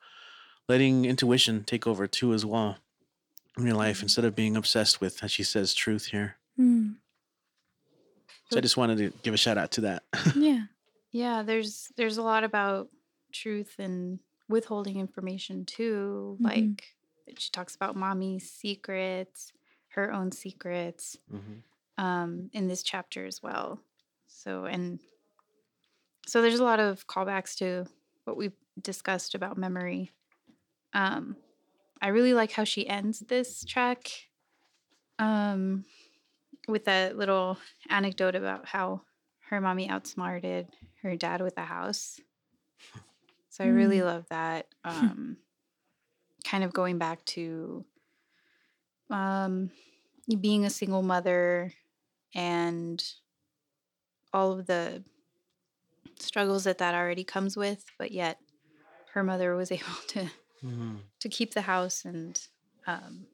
[0.68, 2.76] letting intuition take over too as well
[3.56, 6.36] in your life instead of being obsessed with, as she says, truth here.
[6.56, 6.90] Hmm.
[8.50, 10.02] So I just wanted to give a shout out to that.
[10.36, 10.62] Yeah.
[11.10, 12.90] Yeah, there's there's a lot about
[13.32, 16.36] truth and withholding information too.
[16.40, 16.44] Mhm.
[16.44, 16.84] Like
[17.38, 19.52] she talks about mommy's secrets,
[19.88, 21.16] her own secrets,
[21.96, 23.80] um, in this chapter as well.
[24.26, 24.98] So and
[26.26, 27.86] so there's a lot of callbacks to
[28.24, 30.10] what we've discussed about memory.
[30.92, 31.36] Um,
[32.00, 34.10] I really like how she ends this track
[35.18, 35.84] um,
[36.66, 39.02] with that little anecdote about how
[39.50, 40.68] her mommy outsmarted
[41.02, 42.20] her dad with a house.
[43.50, 44.04] So I really Mm.
[44.04, 44.66] love that.
[44.84, 45.38] Um,
[46.44, 47.84] kind of going back to
[49.10, 49.70] um,
[50.40, 51.72] being a single mother
[52.34, 53.02] and
[54.32, 55.02] all of the
[56.18, 58.38] struggles that that already comes with, but yet
[59.14, 60.30] her mother was able to
[60.64, 60.98] Mhm.
[61.20, 62.40] to keep the house and
[62.86, 63.26] um,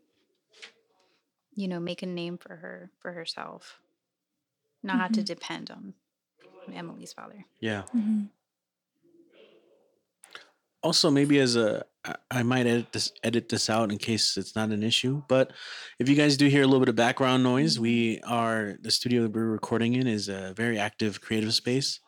[1.54, 3.80] you know make a name for her for herself,
[4.82, 5.94] not have to depend on
[6.72, 7.44] Emily's father.
[7.60, 7.84] Yeah.
[7.94, 8.28] Mhm.
[10.82, 11.82] also maybe as a
[12.30, 15.50] i might edit this edit this out in case it's not an issue but
[15.98, 19.22] if you guys do hear a little bit of background noise we are the studio
[19.22, 22.00] that we're recording in is a very active creative space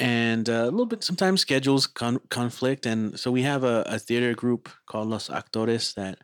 [0.00, 3.98] and uh, a little bit sometimes schedules con- conflict and so we have a, a
[3.98, 6.18] theater group called los actores that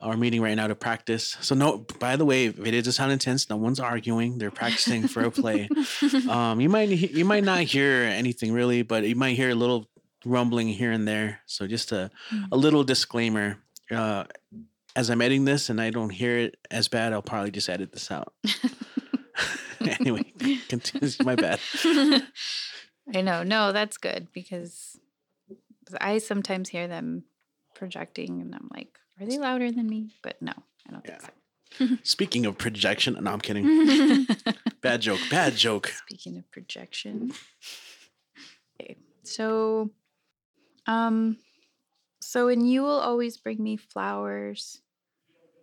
[0.00, 3.12] are meeting right now to practice so no by the way if it does sound
[3.12, 5.68] intense no one's arguing they're practicing for a play
[6.30, 9.88] um, you might you might not hear anything really, but you might hear a little
[10.24, 11.40] rumbling here and there.
[11.46, 12.48] So just a, Mm.
[12.52, 13.56] a little disclaimer.
[13.90, 14.24] Uh,
[14.94, 17.92] as I'm editing this and I don't hear it as bad, I'll probably just edit
[17.92, 18.32] this out.
[20.00, 20.24] anyway,
[20.68, 21.08] continue.
[21.24, 21.60] My bad.
[23.14, 23.42] I know.
[23.42, 24.98] No, that's good because
[26.00, 27.24] I sometimes hear them
[27.74, 30.10] projecting and I'm like, are they louder than me?
[30.22, 30.52] But no,
[30.88, 31.96] I don't think so.
[32.02, 34.26] Speaking of projection, no, I'm kidding.
[34.82, 35.20] Bad joke.
[35.30, 35.88] Bad joke.
[35.88, 37.32] Speaking of projection.
[38.80, 38.96] Okay.
[39.22, 39.90] So
[40.86, 41.36] um
[42.20, 44.80] so in you will always bring me flowers.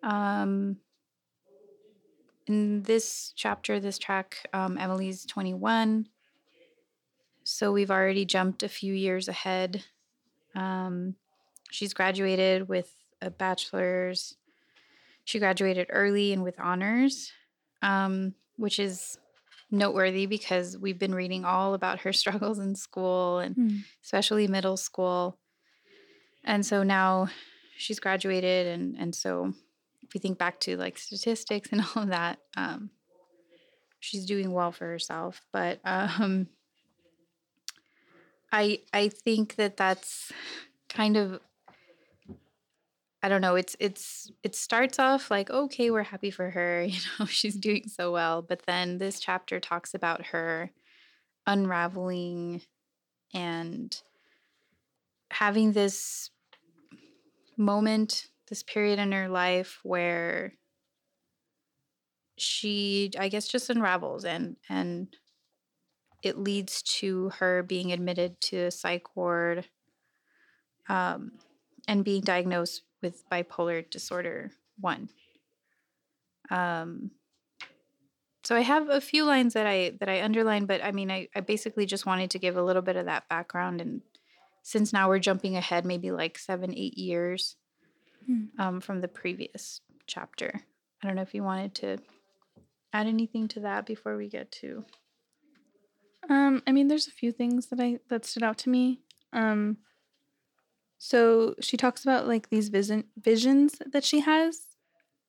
[0.03, 0.77] Um
[2.47, 6.07] in this chapter, this track, um, Emily's 21.
[7.49, 9.86] So we've already jumped a few years ahead.
[10.53, 11.15] Um,
[11.71, 14.36] she's graduated with a bachelor's.
[15.23, 17.31] She graduated early and with honors,
[17.81, 19.17] um, which is
[19.71, 23.77] noteworthy because we've been reading all about her struggles in school and Hmm.
[24.03, 25.38] especially middle school.
[26.43, 27.29] And so now
[27.77, 29.53] she's graduated and and so
[30.03, 32.89] if we think back to like statistics and all of that, um,
[34.01, 35.41] she's doing well for herself.
[35.53, 36.49] But um,
[38.51, 40.31] I I think that that's
[40.89, 41.39] kind of
[43.23, 43.55] I don't know.
[43.55, 46.83] It's it's it starts off like okay, we're happy for her.
[46.89, 48.41] You know, she's doing so well.
[48.41, 50.71] But then this chapter talks about her
[51.47, 52.62] unraveling
[53.33, 54.01] and
[55.31, 56.29] having this
[57.57, 60.53] moment, this period in her life where
[62.38, 65.07] she, I guess, just unravels and and
[66.23, 69.65] it leads to her being admitted to a psych ward
[70.89, 71.34] um,
[71.88, 75.10] and being diagnosed with bipolar disorder one.
[76.49, 77.12] Um,
[78.43, 81.27] so I have a few lines that I that I underlined, but I mean, I,
[81.36, 83.82] I basically just wanted to give a little bit of that background.
[83.82, 84.01] And
[84.63, 87.58] since now we're jumping ahead, maybe like seven, eight years
[88.25, 88.45] Hmm.
[88.58, 90.62] um, from the previous chapter.
[91.01, 91.97] I don't know if you wanted to
[92.91, 94.86] add anything to that before we get to.
[96.29, 99.01] Um, I mean, there's a few things that I that stood out to me.
[99.33, 99.77] Um,
[100.97, 104.67] so she talks about like these vision visions that she has,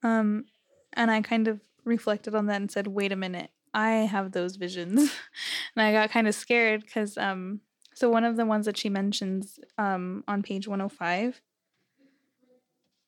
[0.02, 0.46] um,
[0.94, 4.56] and I kind of reflected on that and said, "Wait a minute, I have those
[4.56, 4.98] visions,"
[5.76, 7.60] and I got kind of scared because um,
[7.94, 11.40] So one of the ones that she mentions um, on page 105,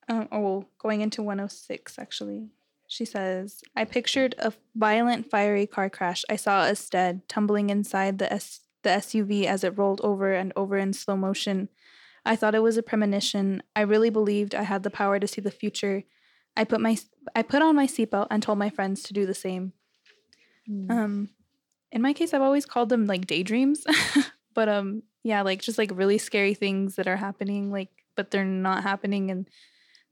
[0.09, 2.49] um, oh, well, going into 106 actually,
[2.91, 6.25] she says, "I pictured a violent, fiery car crash.
[6.29, 10.53] I saw a stead tumbling inside the S- the SUV as it rolled over and
[10.57, 11.69] over in slow motion.
[12.27, 13.63] I thought it was a premonition.
[13.77, 16.03] I really believed I had the power to see the future.
[16.57, 16.97] I put my
[17.37, 19.73] I put on my seatbelt and told my friends to do the same.
[20.69, 20.91] Mm.
[20.91, 21.29] Um,
[21.93, 23.85] in my case, I've always called them like daydreams,
[24.55, 28.45] but um, yeah, like just like really scary things that are happening, like but they're
[28.45, 29.49] not happening and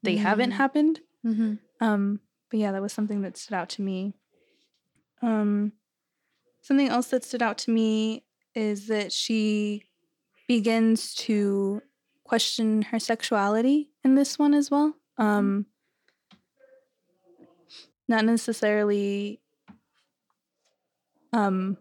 [0.03, 0.61] they haven't Mm.
[0.63, 1.01] happened.
[1.23, 4.15] hmm Um, but yeah, that was something that stood out to me.
[5.23, 5.73] Um,
[6.63, 9.85] something else that stood out to me is that she
[10.47, 11.83] begins to
[12.25, 14.95] question her sexuality in this one as well.
[15.19, 15.67] Um,
[18.09, 19.41] not necessarily
[21.33, 21.77] um,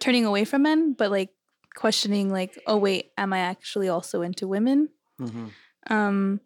[0.00, 1.30] turning away from men, but like
[1.74, 4.90] questioning, like, oh wait, am I actually also into women?
[5.20, 5.50] Mhm.
[5.90, 6.40] Um,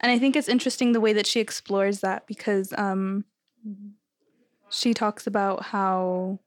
[0.00, 3.24] and I think it's interesting the way that she explores that because um,
[4.68, 6.40] she talks about how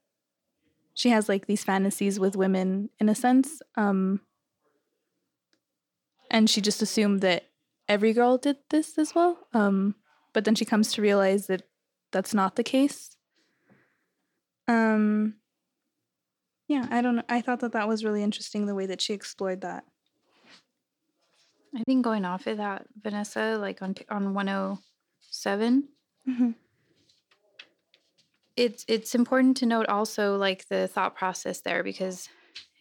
[0.94, 3.62] she has like these fantasies with women in a sense.
[3.76, 4.20] Um,
[6.30, 7.44] and she just assumed that
[7.88, 9.38] every girl did this as well.
[9.54, 9.94] Um,
[10.32, 11.62] but then she comes to realize that
[12.12, 13.16] that's not the case.
[14.66, 15.34] Um,
[16.68, 17.22] yeah, I don't know.
[17.28, 19.84] I thought that that was really interesting the way that she explored that.
[21.76, 25.88] I think going off of that, Vanessa, like on on 107,
[26.26, 26.54] Mhm.
[28.56, 32.28] it's it's important to note also like the thought process there because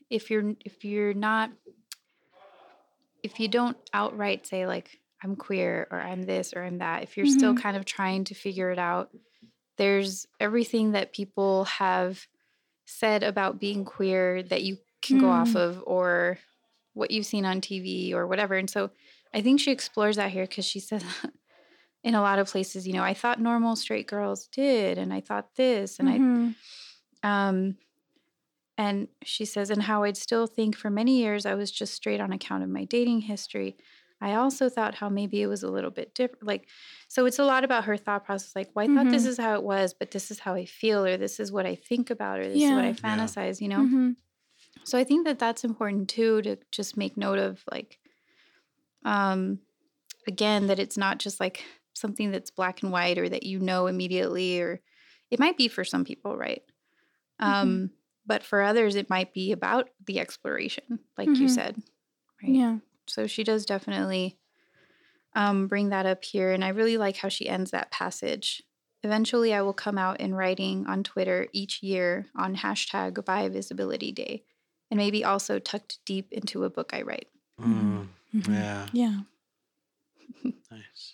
[0.10, 1.52] if you're if you're not
[3.24, 7.18] if you don't outright say like I'm queer or I'm this or I'm that, if
[7.18, 7.62] you're still Mhm.
[7.62, 9.10] kind of trying to figure it out,
[9.78, 12.26] there's everything that people have
[12.86, 15.56] said about being queer that you can go off Mm.
[15.56, 16.40] of or
[16.98, 18.56] what you've seen on TV or whatever.
[18.56, 18.92] And so
[19.34, 21.04] I think she explores that here because she says
[22.04, 25.22] in a lot of places, you know, I thought normal straight girls did, and I
[25.22, 26.56] thought this, and Mhm.
[27.24, 27.78] I, um,
[28.78, 32.22] and she says, and how I'd still think for many years I was just straight
[32.22, 33.78] on account of my dating history.
[34.22, 36.44] I also thought how maybe it was a little bit different.
[36.46, 36.70] Like,
[37.08, 38.56] so it's a lot about her thought process.
[38.56, 39.26] Like, well, I thought this Mhm.
[39.26, 41.76] is how it was, but this is how I feel, or this is what I
[41.76, 42.98] think about, or this is what I Yeah.
[43.02, 43.30] Yeah.
[43.34, 43.90] fantasize, you know?
[43.90, 44.18] Mhm.
[44.84, 48.00] So I think that that's important too to just make note of like
[49.06, 49.60] um
[50.28, 51.64] again that it's not just like
[51.94, 54.82] something that's black and white or that you know immediately or
[55.32, 56.64] it might be for some people, right?
[57.40, 57.92] Um
[58.26, 61.56] but for others it might be about the exploration like you Mhm.
[61.56, 61.76] said.
[62.44, 62.54] Right?
[62.56, 62.80] Yeah.
[63.08, 64.38] So she does definitely
[65.36, 66.52] um, bring that up here.
[66.52, 68.64] And I really like how she ends that passage.
[69.04, 74.12] Eventually, I will come out in writing on Twitter each year on hashtag Bi Visibility
[74.12, 74.44] Day,
[74.90, 77.28] and maybe also tucked deep into a book I write.
[77.62, 78.48] Mm, Mhm.
[78.54, 78.88] yeah.
[78.94, 79.20] Yeah.
[80.72, 81.14] Nice.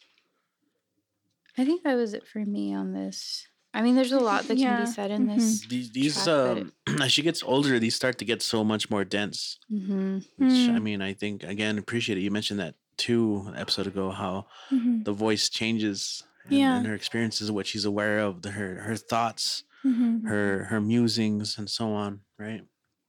[1.58, 3.48] I think that was it for me on this.
[3.76, 5.36] I mean, there's a lot that can be said in mhm.
[5.36, 5.66] this.
[5.68, 8.90] These, these track, but um, as she gets older, these start to get so much
[8.90, 9.60] more dense.
[9.70, 10.82] hmm Which I Mm.
[10.84, 12.22] mean, I think again, appreciate it.
[12.22, 15.06] You mentioned that too an episode ago, how Mhm.
[15.06, 16.76] the voice changes and, Yeah.
[16.78, 20.28] and her experiences, what she's aware of, the, her her thoughts, Mhm.
[20.28, 22.22] her her musings, and so on.
[22.38, 22.66] Right.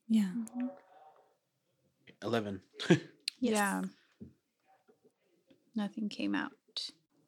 [0.08, 0.30] Yeah.
[2.22, 2.60] Eleven.
[3.40, 3.82] Yeah.
[5.74, 6.52] Nothing came out.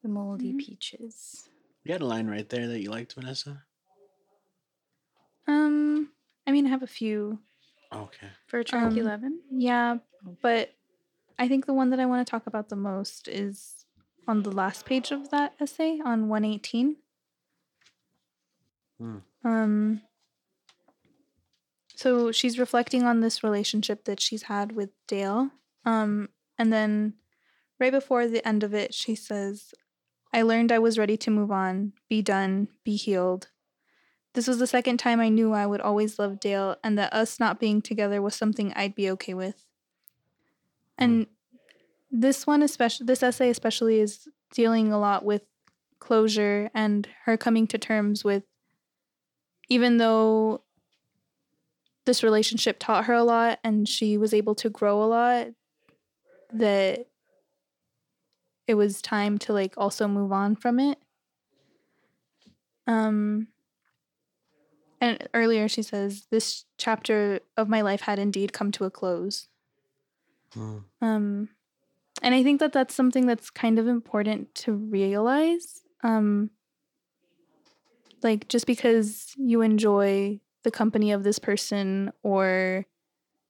[0.03, 0.59] The moldy Mhm.
[0.61, 1.49] peaches.
[1.85, 3.65] You had a line right there that you liked, Vanessa.
[5.47, 6.11] Um,
[6.47, 7.41] I mean, I have a few.
[7.93, 8.29] Okay.
[8.47, 9.43] For track Um, 11?
[9.51, 9.99] Yeah,
[10.41, 10.75] but
[11.39, 13.85] I think the one that I want to talk about the most is
[14.27, 16.97] on the last page of that essay on 118.
[18.99, 19.19] Hmm.
[19.45, 20.01] Um
[21.97, 25.51] so she's reflecting on this relationship that she's had with Dale.
[25.85, 26.29] Um
[26.59, 27.15] and then
[27.81, 29.75] right before the end of it she says
[30.33, 33.49] I learned I was ready to move on, be done, be healed.
[34.35, 37.41] This was the second time I knew I would always love Dale and that us
[37.41, 39.65] not being together was something I'd be okay with.
[40.99, 41.27] And
[42.11, 45.43] this one especially this essay especially is dealing a lot with
[45.99, 48.45] closure and her coming to terms with
[49.69, 50.63] even though
[52.07, 55.49] this relationship taught her a lot and she was able to grow a lot
[56.53, 57.07] that
[58.67, 60.99] it was time to like also move on from it
[62.87, 63.49] um
[65.01, 69.49] and earlier she says this chapter of my life had indeed come to a close
[70.55, 70.85] Mm.
[71.03, 71.49] um
[72.23, 76.51] and i think that that's something that's kind of important to realize um
[78.23, 82.85] like just because you enjoy the company of this person or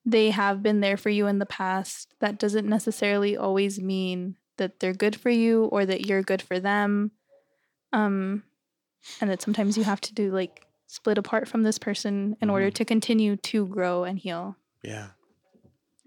[0.04, 4.78] they have been there for you in the past, that doesn't necessarily always mean that
[4.80, 7.10] they're good for you or that you're good for them.
[7.92, 8.42] Um,
[9.20, 12.70] and that sometimes you have to do like split apart from this person in order
[12.70, 12.74] Mhm.
[12.74, 14.56] to continue to grow and heal.
[14.82, 15.08] Yeah.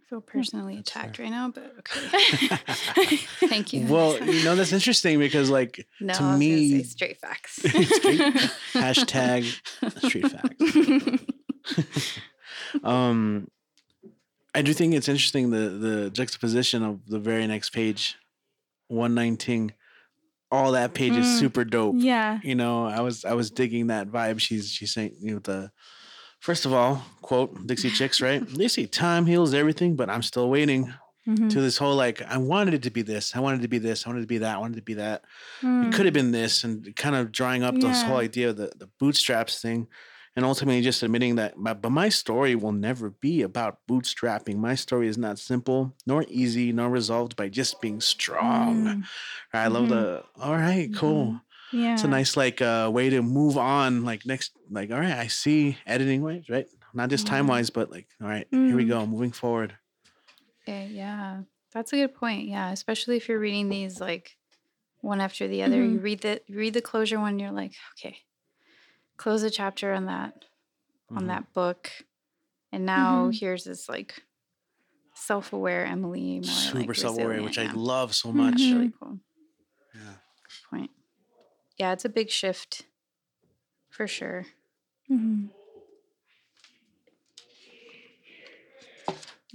[0.10, 1.04] I feel personally That's fair.
[1.04, 3.18] attacked right now, but okay.
[3.48, 3.86] Thank you.
[3.86, 7.54] Well, you know that's interesting because like no, to I was me- say straight facts.
[7.62, 8.20] Straight-
[8.74, 9.44] hashtag
[10.08, 12.04] street facts.
[12.84, 13.48] um
[14.56, 18.16] I do think it's interesting the the juxtaposition of the very next page,
[18.88, 19.74] 119.
[20.52, 21.40] All that page is Mm.
[21.40, 21.98] super dope.
[22.00, 22.40] yeah.
[22.44, 24.40] You know, I was I was digging that vibe.
[24.40, 25.72] She's she's saying you know the
[26.40, 28.42] first of all, quote Dixie Chicks, right?
[28.58, 30.94] They say time heals everything, but I'm still waiting
[31.28, 31.50] Mhm.
[31.52, 33.78] to this whole like I wanted it to be this, I wanted it to be
[33.78, 35.22] this, I wanted it to be that, I wanted it to be that
[35.62, 35.88] Mm.
[35.88, 38.72] it could have been this and kind of drawing up this whole idea of the,
[38.78, 39.88] the bootstraps thing
[40.36, 44.74] and ultimately just admitting that my, but my story will never be about bootstrapping my
[44.76, 49.04] story is not simple nor easy nor resolved by just being strong Mm.
[49.54, 49.90] i love Mhm.
[49.90, 51.94] the all right cool Yeah.
[51.94, 55.28] it's a nice like uh way to move on like next like all right i
[55.28, 57.32] see editing wise right not just Yeah.
[57.36, 58.90] time wise but like all right here we Mm.
[58.90, 59.76] go moving forward
[60.68, 61.42] Okay, yeah.
[61.74, 62.48] That's a good point.
[62.48, 64.38] Yeah, especially if you're reading these like
[65.02, 65.78] one after the other.
[65.78, 65.94] Mm-hmm.
[65.94, 68.18] You read the you read the closure one, you're like, okay,
[69.18, 70.46] close a chapter on that
[71.10, 71.28] on Mhm.
[71.28, 71.92] that book.
[72.72, 73.40] And now Mhm.
[73.40, 74.22] here's this like
[75.16, 78.74] self-aware Emily, more super like self-aware which i love so much It's Mhm.
[78.74, 79.20] really cool.
[79.96, 80.02] yeah
[80.44, 80.92] Good point.
[81.80, 82.84] Yeah, it's a big shift
[83.90, 84.46] for sure.
[85.10, 85.50] Mhm.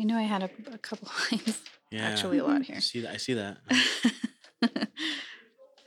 [0.01, 1.63] I know I had a, a couple lines.
[1.91, 2.81] yeah Actually, a lot I here.
[2.81, 3.59] see that i see that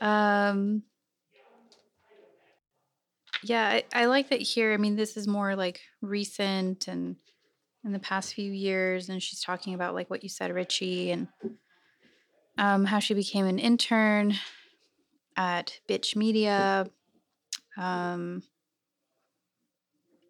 [0.00, 0.82] um
[3.42, 7.16] yeah I, I like that here i mean this is more like recent and
[7.84, 11.28] in the past few years and she's talking about like what you said richie and
[12.56, 14.34] um, how she became an intern
[15.38, 16.86] at bitch media
[17.78, 18.42] um,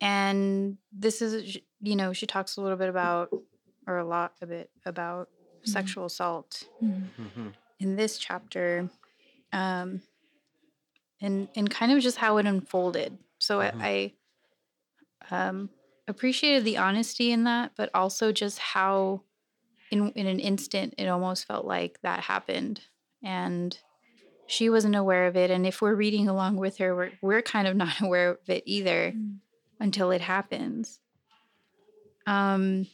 [0.00, 3.30] and this is you know she talks a little bit about
[3.86, 5.28] or a lot a bit about
[5.64, 5.68] Mhm.
[5.68, 7.10] sexual assault Mhm.
[7.18, 7.54] Mhm.
[7.80, 8.90] in this chapter
[9.52, 10.02] um
[11.20, 13.80] and and kind of just how it unfolded so Mhm.
[13.82, 14.12] i
[15.30, 15.70] i um
[16.06, 19.22] appreciated the honesty in that but also just how
[19.90, 22.82] in in an instant it almost felt like that happened
[23.22, 23.78] and
[24.48, 27.68] she wasn't aware of it and if we're reading along with her we're, we're kind
[27.68, 29.38] of not aware of it either Mm.
[29.80, 30.98] until it happens.
[32.26, 32.88] Um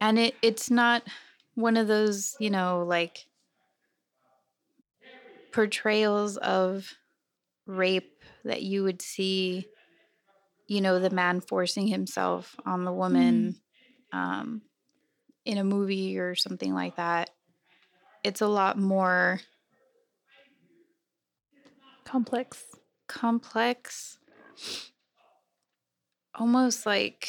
[0.00, 1.02] and it it's not
[1.54, 3.26] one of those you know like
[5.52, 6.94] portrayals of
[7.66, 9.66] rape that you would see
[10.66, 13.56] you know the man forcing himself on the woman
[14.12, 14.62] um
[15.44, 17.30] in a movie or something like that.
[18.22, 19.40] It's a lot more
[22.08, 22.64] Complex.
[23.06, 24.18] complex
[26.34, 27.28] almost like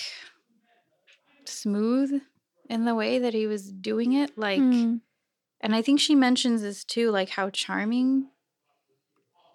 [1.46, 2.22] smooth
[2.70, 5.02] in the way that he was doing it like Mm.
[5.62, 8.30] and i think she mentions this too like how charming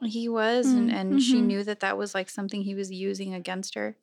[0.03, 1.45] he was and, Mm, and she mhm.
[1.47, 3.97] knew that that was like something he was using against her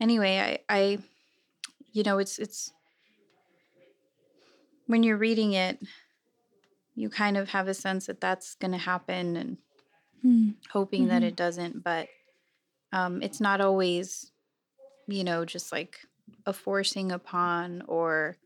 [0.00, 0.98] anyway i i
[1.92, 2.72] you know it's it's
[4.86, 5.78] when you're reading it
[6.94, 9.58] you kind of have a sense that that's going to happen and
[10.26, 10.54] Mm.
[10.70, 11.26] hoping that Mhm.
[11.28, 12.08] it doesn't but
[12.92, 14.32] um it's not always
[15.06, 16.00] you know just like
[16.46, 18.36] a forcing upon or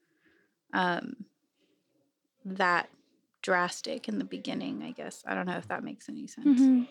[0.74, 1.24] um
[2.44, 2.90] that
[3.42, 6.86] drastic in the beginning i guess i don't know if that makes any sense Mhm.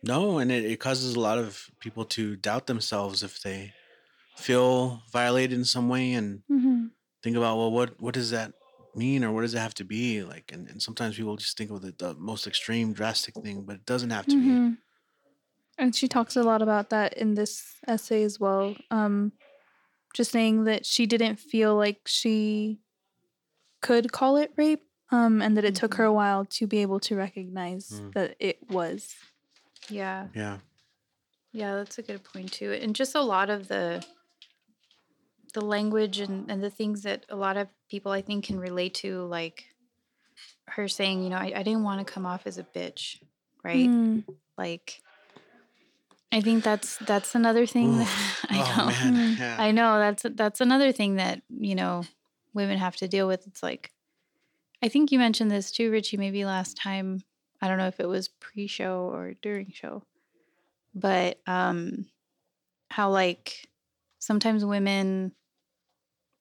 [0.00, 3.72] No, and it, it causes a lot of people to doubt themselves if they
[4.36, 6.90] feel violated in some way and Mhm.
[7.20, 8.54] think about, well, what what does that
[8.98, 10.22] mean or what does it have to be?
[10.22, 13.76] Like and, and sometimes people just think of the, the most extreme drastic thing, but
[13.76, 14.46] it doesn't have to be.
[14.48, 14.78] Mhm.
[15.78, 18.74] And she talks a lot about that in this essay as well.
[18.90, 19.32] Um,
[20.14, 22.80] just saying that she didn't feel like she
[23.80, 24.82] could call it rape,
[25.12, 28.12] um, and that it took her a while to be able to recognize Mm.
[28.14, 29.14] that it was.
[29.88, 30.58] yeah Yeah.
[31.52, 34.04] yeah that's a good point too and just a lot of the
[35.54, 38.94] the language and, and the things that a lot of people i think can relate
[38.94, 39.64] to like
[40.68, 43.18] her saying you know i, I didn't want to come off as a bitch
[43.64, 44.24] right Mm.
[44.56, 45.00] like
[46.30, 48.44] i think that's that's another thing that Oof.
[48.50, 49.14] i oh know man.
[49.14, 49.38] Mm.
[49.38, 49.56] Yeah.
[49.58, 52.04] i know that's that's another thing that you know
[52.54, 53.92] women have to deal with it's like
[54.82, 57.22] i think you mentioned this too richie maybe last time
[57.62, 60.02] i don't know if it was pre-show or during show
[60.94, 62.06] but um
[62.90, 63.68] how like
[64.18, 65.32] sometimes women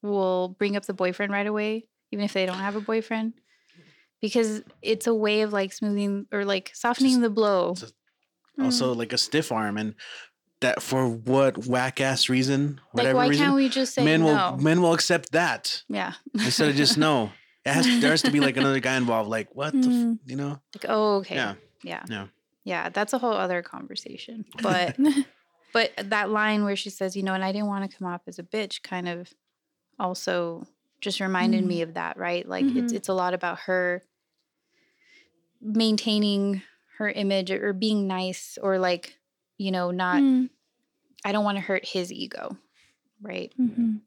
[0.07, 3.33] will bring up the boyfriend right away, even if they don't have a boyfriend,
[4.21, 7.71] because it's a way of like smoothing or like softening Just- the blow.
[7.77, 7.93] it's
[8.59, 9.93] also like a stiff arm and
[10.61, 14.23] that for what whack ass reason Like, whatever why reason can't we just say men
[14.23, 16.13] will men will accept that yeah.
[16.33, 17.31] instead of just no
[17.63, 20.19] it has there has to be like another guy involved like what the f-, Mm.
[20.25, 21.35] you know like, oh, okay.
[21.35, 21.53] yeah
[21.83, 22.03] Yeah.
[22.09, 22.27] Yeah.
[22.63, 22.89] Yeah.
[22.89, 24.45] That's a whole other conversation.
[24.63, 24.97] But
[25.73, 28.21] but that line where she says, you know, and I didn't want to come off
[28.27, 29.31] as a bitch kind of
[29.99, 30.67] also
[31.01, 32.47] just reminded me of that, right?
[32.47, 32.95] Like it's Mhm.
[32.95, 34.03] it's a lot about her
[35.61, 36.61] maintaining
[36.97, 39.17] her image or being nice or like,
[39.57, 40.49] you know, not Mm,
[41.25, 42.57] I don't want to hurt his ego.
[43.21, 43.51] Right.
[43.59, 44.01] mhm.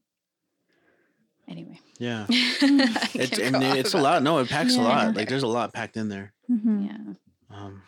[1.48, 1.80] Anyway.
[1.98, 4.82] yeah it's can and go off it's a about- lot no it packs a Yeah.
[4.84, 6.32] lot like there's a lot packed in there.
[6.48, 7.14] Yeah.
[7.50, 7.82] um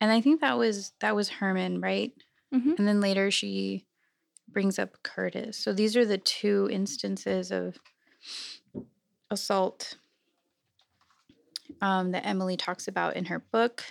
[0.00, 2.12] And I think that was that was Herman, right?
[2.52, 3.84] And then later she
[4.48, 5.56] brings up Curtis.
[5.56, 7.78] So these are the two instances of
[9.30, 9.96] assault
[11.80, 13.84] um, that Emily talks about in her book.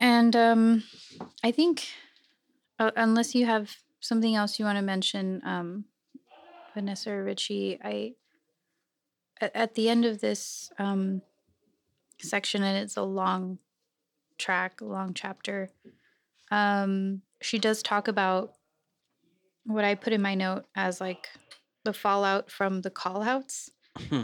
[0.00, 0.82] And um,
[1.42, 1.86] I think,
[2.78, 5.84] uh, unless you have something else you want to mention, um,
[6.74, 8.14] Vanessa or Richie, I
[9.40, 11.22] at, the end of this um,
[12.20, 13.58] section, and it's a long
[14.38, 15.70] track, long chapter.
[16.50, 18.54] Um, she does talk about
[19.64, 21.28] what I put in my note as like
[21.84, 23.70] the fallout from the call outs.
[24.10, 24.22] Hmm.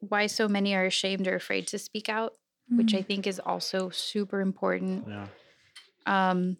[0.00, 2.34] Why so many are ashamed or afraid to speak out,
[2.70, 2.98] which Mm.
[2.98, 5.06] I think is also super important.
[5.08, 5.26] yeah
[6.06, 6.56] Um,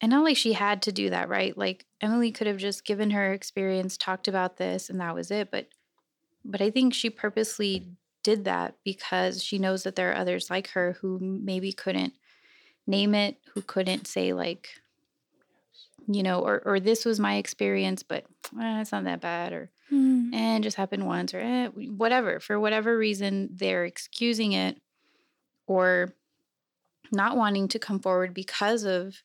[0.00, 1.56] and not like she had to do that, right?
[1.56, 5.50] Like Emily could have just given her experience, talked about this, and that was it.
[5.52, 5.68] But,
[6.44, 7.86] but I think she purposely
[8.24, 12.14] did that because she knows that there are others like her who maybe couldn't
[12.86, 14.80] name it, who couldn't say like,
[16.06, 18.24] you know, or or this was my experience, but
[18.60, 20.32] eh, it's not that bad, or Mm.
[20.34, 22.40] eh, it just happened once, or eh, whatever.
[22.40, 24.80] For whatever reason, they're excusing it
[25.66, 26.14] or
[27.10, 29.22] not wanting to come forward because of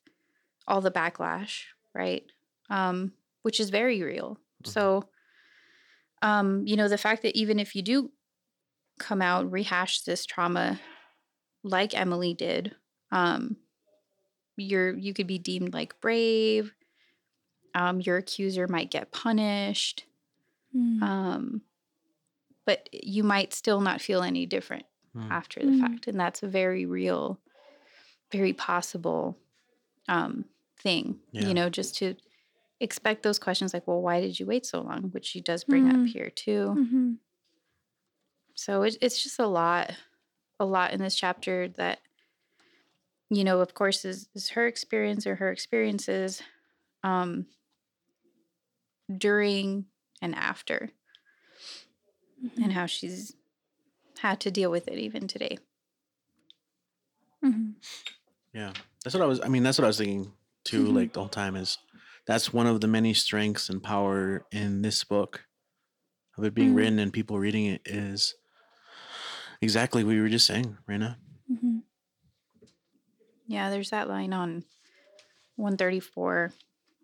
[0.67, 1.63] all the backlash,
[1.93, 2.23] right?
[2.69, 3.13] Um,
[3.43, 4.37] which is very real.
[4.63, 4.67] Mhm.
[4.67, 5.03] So,
[6.21, 8.11] um, you know, the fact that even if you do
[8.99, 10.79] come out, rehash this trauma
[11.63, 12.75] like Emily did,
[13.11, 13.55] um,
[14.57, 16.73] you're you could be deemed like brave.
[17.73, 20.05] Um, your accuser might get punished,
[20.73, 20.99] Mm.
[21.01, 21.63] um,
[22.65, 24.85] but you might still not feel any different
[25.15, 25.29] Mm.
[25.29, 25.73] after the Mm.
[25.73, 27.39] fact, and that's a very real,
[28.31, 29.39] very possible
[30.09, 30.45] um,
[30.79, 31.21] thing.
[31.31, 31.41] Yeah.
[31.41, 32.15] You know, just to
[32.81, 35.89] expect those questions like, "Well, why did you wait so long?" Which she does bring
[35.89, 36.07] up Mm.
[36.07, 36.79] here too.
[36.79, 37.19] Mhm.
[38.55, 39.91] So it, it's just a lot,
[40.59, 41.99] a lot in this chapter that,
[43.29, 46.41] you know, of course, is, is her experience or her experiences
[47.03, 47.45] um,
[49.15, 49.85] during
[50.21, 50.91] and after,
[52.61, 53.33] and how she's
[54.19, 55.57] had to deal with it even today.
[57.43, 57.75] Mhm.
[58.53, 58.73] Yeah,
[59.03, 59.39] that's what I was.
[59.41, 60.85] I mean, that's what I was thinking too.
[60.85, 60.93] Mhm.
[60.95, 61.77] Like the whole time is
[62.25, 65.45] that's one of the many strengths and power in this book
[66.37, 66.75] of it being Mm.
[66.75, 68.35] written and people reading it is
[69.61, 71.19] exactly what you were just saying, Rena.
[73.47, 74.65] Yeah, there's that line on
[75.55, 76.53] 134.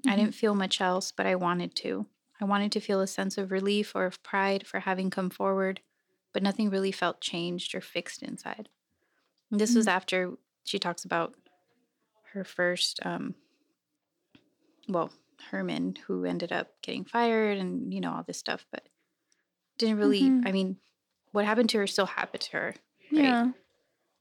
[0.05, 0.15] I Mhm.
[0.17, 2.05] didn't feel much else, but I wanted to.
[2.41, 5.81] I wanted to feel a sense of relief or of pride for having come forward,
[6.33, 8.69] but nothing really felt changed or fixed inside.
[9.49, 10.33] And this was after
[10.63, 11.35] she talks about
[12.33, 13.35] her first, um,
[14.89, 15.13] well,
[15.51, 18.89] Herman, who ended up getting fired and, you know, all this stuff, but
[19.77, 20.47] didn't really, Mhm.
[20.47, 20.79] I mean,
[21.31, 22.75] what happened to her still happened to her.
[23.09, 23.53] Yeah.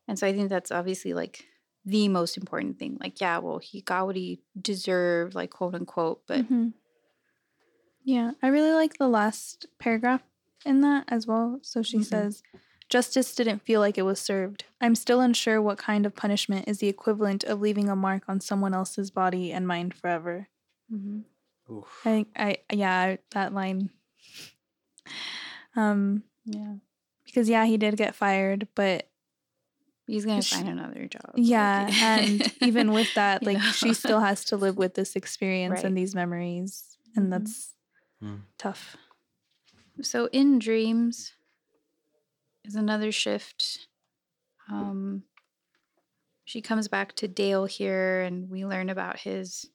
[0.07, 1.47] And so I think that's obviously like
[1.85, 2.97] the most important thing.
[3.01, 6.75] Like, yeah, well, he got what he deserved, like quote unquote, but Mhm.
[8.05, 10.23] Yeah, I really like the last paragraph
[10.65, 11.61] in that as well.
[11.63, 12.05] So she Mhm.
[12.05, 12.43] says,
[12.89, 14.65] Justice didn't feel like it was served.
[14.81, 18.41] I'm still unsure what kind of punishment is the equivalent of leaving a mark on
[18.41, 20.49] someone else's body and mind forever.
[22.01, 23.91] I think I yeah, that line.
[25.77, 26.75] Um yeah,
[27.25, 29.09] because yeah, he did get fired, but
[30.13, 31.33] he's gonna Sh- find another job.
[31.37, 33.71] yeah, like- and even with that, You like know?
[33.73, 35.85] she still has to live with this experience Right.
[35.85, 37.31] and these memories, and Mhm.
[37.31, 37.75] that's
[38.23, 38.43] Mm.
[38.59, 38.97] tough.
[40.03, 41.33] So in dreams
[42.65, 43.89] is another shift.
[44.69, 45.25] Um,
[46.45, 49.67] she comes back to Dale here, and we learn about his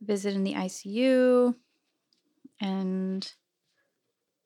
[0.00, 1.54] visit in the ICU
[2.60, 3.32] and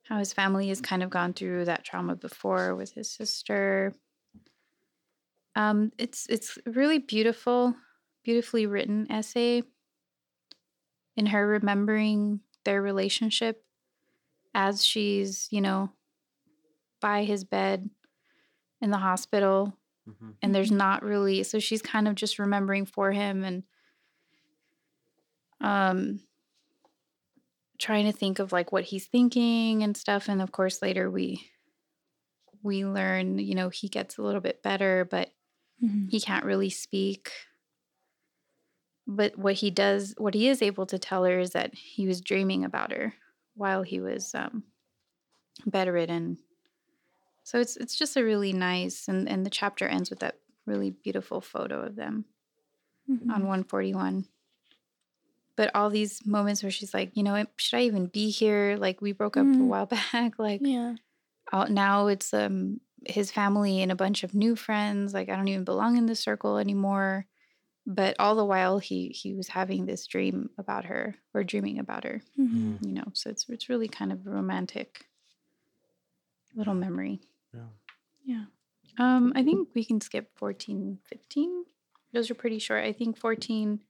[0.04, 3.94] how his family has kind of gone through that trauma before with his sister.
[5.60, 7.74] Um, it's it's really beautiful,
[8.24, 9.62] beautifully written essay
[11.16, 13.64] in her remembering their relationship
[14.54, 15.90] as she's, you know,
[17.00, 17.88] by his bed
[18.80, 19.76] in the hospital
[20.08, 20.36] Mhm.
[20.42, 23.64] and there's not really so she's kind of just remembering for him and
[25.60, 26.20] um
[27.78, 31.50] trying to think of like what he's thinking and stuff and of course later we
[32.62, 35.30] we learn you know he gets a little bit better but
[35.82, 36.10] Mhm.
[36.10, 37.32] he can't really speak
[39.06, 42.20] but what he does what he is able to tell her is that he was
[42.20, 43.14] dreaming about her
[43.54, 44.62] while he was um
[45.66, 46.38] bedridden
[47.42, 50.90] so it's it's just a really nice and and the chapter ends with that really
[50.90, 52.24] beautiful photo of them
[53.08, 53.30] Mhm.
[53.34, 54.26] on 141
[55.56, 59.00] but all these moments where she's like you know should i even be here like
[59.00, 59.66] we broke up a Mm.
[59.66, 60.94] while back like yeah.
[61.52, 65.48] uh, now it's um his family and a bunch of new friends like i don't
[65.48, 67.26] even belong in this circle anymore
[67.86, 72.04] but all the while he he was having this dream about her or dreaming about
[72.04, 72.78] her Mhm.
[72.78, 72.86] Mm.
[72.86, 75.06] you know so it's it's really kind of a romantic
[76.54, 77.20] little memory
[77.54, 77.66] Yeah.
[78.24, 78.44] Yeah.
[78.98, 81.64] um i think we can skip 14 15
[82.12, 83.80] those are pretty short i think 14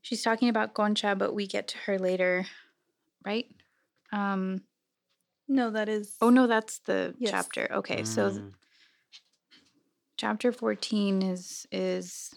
[0.00, 2.46] she's talking about concha but we get to her later
[3.24, 3.46] right
[4.12, 4.62] um
[5.52, 6.16] No, that is.
[6.22, 7.30] oh no that's the Yes.
[7.30, 8.52] chapter okay so th- Mm.
[10.16, 12.34] chapter 14 is is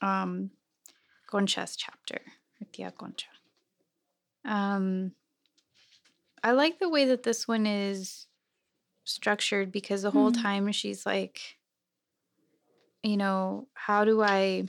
[0.00, 0.50] um
[1.26, 2.20] concha's chapter
[2.58, 3.28] her tia concha
[4.44, 5.12] um
[6.42, 8.26] i like the way that this one is
[9.04, 10.42] structured because the whole Mhm.
[10.42, 11.58] time she's like
[13.02, 14.66] you know how do i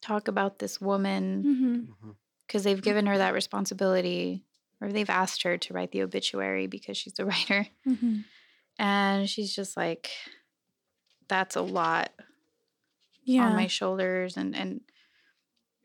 [0.00, 1.86] talk about this woman Mhm.
[1.88, 2.16] Mhm.
[2.46, 4.44] because they've given her that responsibility
[4.84, 8.24] or they've asked her to write the obituary because she's a writer Mhm.
[8.78, 10.10] and she's just like
[11.28, 12.12] that's a lot
[13.24, 13.46] Yeah.
[13.48, 14.80] on my shoulders and and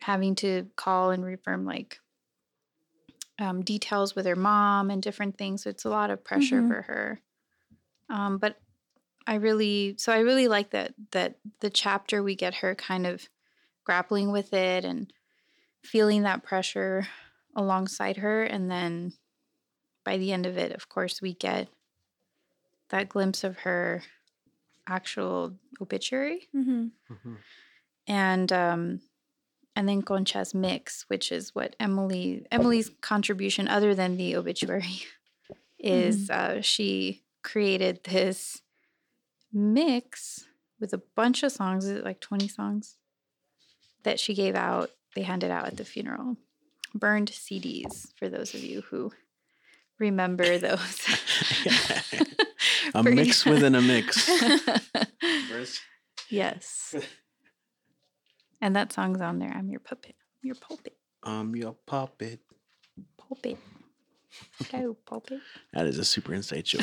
[0.02, 2.00] having to call and reaffirm like
[3.38, 6.68] um, details with her mom and different things so it's a lot of pressure Mhm.
[6.68, 7.22] for her
[8.10, 8.60] um, but
[9.28, 13.30] i really so i really like that that the chapter we get her kind of
[13.86, 15.14] grappling with it and
[15.84, 17.08] feeling that pressure
[17.56, 19.14] alongside her and then
[20.06, 21.68] by the end of it of course we get
[22.90, 24.02] that glimpse of her
[24.88, 26.92] actual obituary Mhm.
[27.10, 27.38] Mhm.
[28.08, 29.02] and um
[29.76, 35.04] and then Concha's mix, which is what Emily Emily's contribution other than the obituary
[35.80, 38.62] is uh, she created this
[39.54, 40.46] mix
[40.82, 42.98] with a bunch of songs, is it like 20 songs
[44.04, 46.36] that she gave out, they handed out at the funeral.
[46.96, 49.12] Burned CDs for those of you who
[50.00, 51.06] remember those.
[52.96, 54.28] A mix within a mix.
[56.30, 56.96] yes.
[58.62, 59.52] And that song's on there.
[59.56, 60.16] I'm your puppet.
[60.44, 60.96] I'm your pulpit.
[61.24, 62.40] um, your puppet.
[63.18, 63.58] Pulpit.
[64.72, 65.40] Hello, pulpit.
[65.74, 66.82] That is a super inside joke.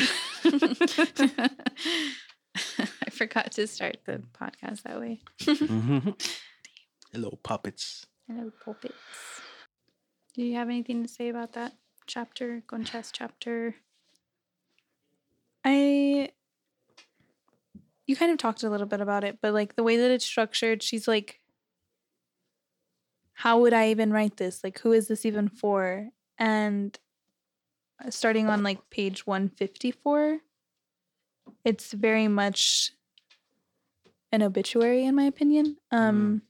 [2.78, 5.20] I forgot to start the podcast that way.
[5.40, 6.14] Mhm.
[7.12, 8.06] Hello, puppets.
[8.28, 8.94] Hello, pulpits.
[10.36, 11.72] Do you have anything to say about that
[12.06, 13.76] chapter, Concha's chapter?
[15.64, 16.28] I
[18.06, 20.26] you kind of talked a little bit about it, but like the way that it's
[20.26, 21.40] structured, she's like
[23.32, 24.62] how would I even write this?
[24.62, 26.10] Like who is this even for?
[26.36, 26.98] And
[28.04, 30.40] uh, starting on like page 154,
[31.64, 32.92] it's very much
[34.30, 35.78] an obituary in my opinion.
[35.90, 36.42] Um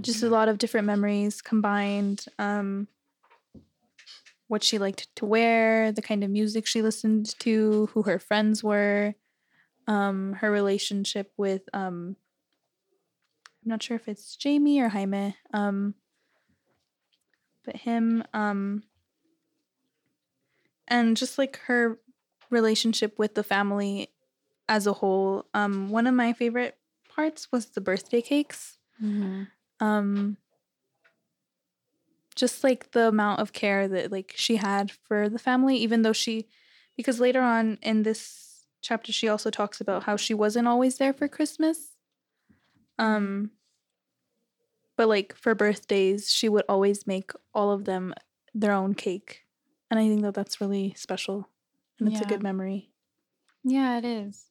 [0.00, 2.24] just a lot of different memories combined.
[2.38, 2.88] Um
[4.48, 8.64] what she liked to wear, the kind of music she listened to, who her friends
[8.64, 9.14] were,
[9.86, 12.16] um, her relationship with um
[13.62, 15.94] I'm not sure if it's Jamie or Jaime, um,
[17.64, 18.82] but him, um,
[20.88, 21.98] and just like her
[22.48, 24.08] relationship with the family
[24.68, 25.44] as a whole.
[25.52, 26.78] Um, one of my favorite
[27.14, 28.78] parts was the birthday cakes.
[29.02, 29.42] Mm-hmm.
[29.80, 30.36] Um,
[32.36, 36.12] just like the amount of care that like she had for the family, even though
[36.12, 36.48] she,
[36.96, 41.12] because later on in this chapter she also talks about how she wasn't always there
[41.12, 41.96] for Christmas.
[42.98, 43.50] Um,
[44.96, 48.14] but like for birthdays, she would always make all of them
[48.54, 49.44] their own cake,
[49.90, 51.48] and I think that that's really special,
[51.98, 52.90] and it's a good memory.
[53.64, 54.46] Yeah, it is.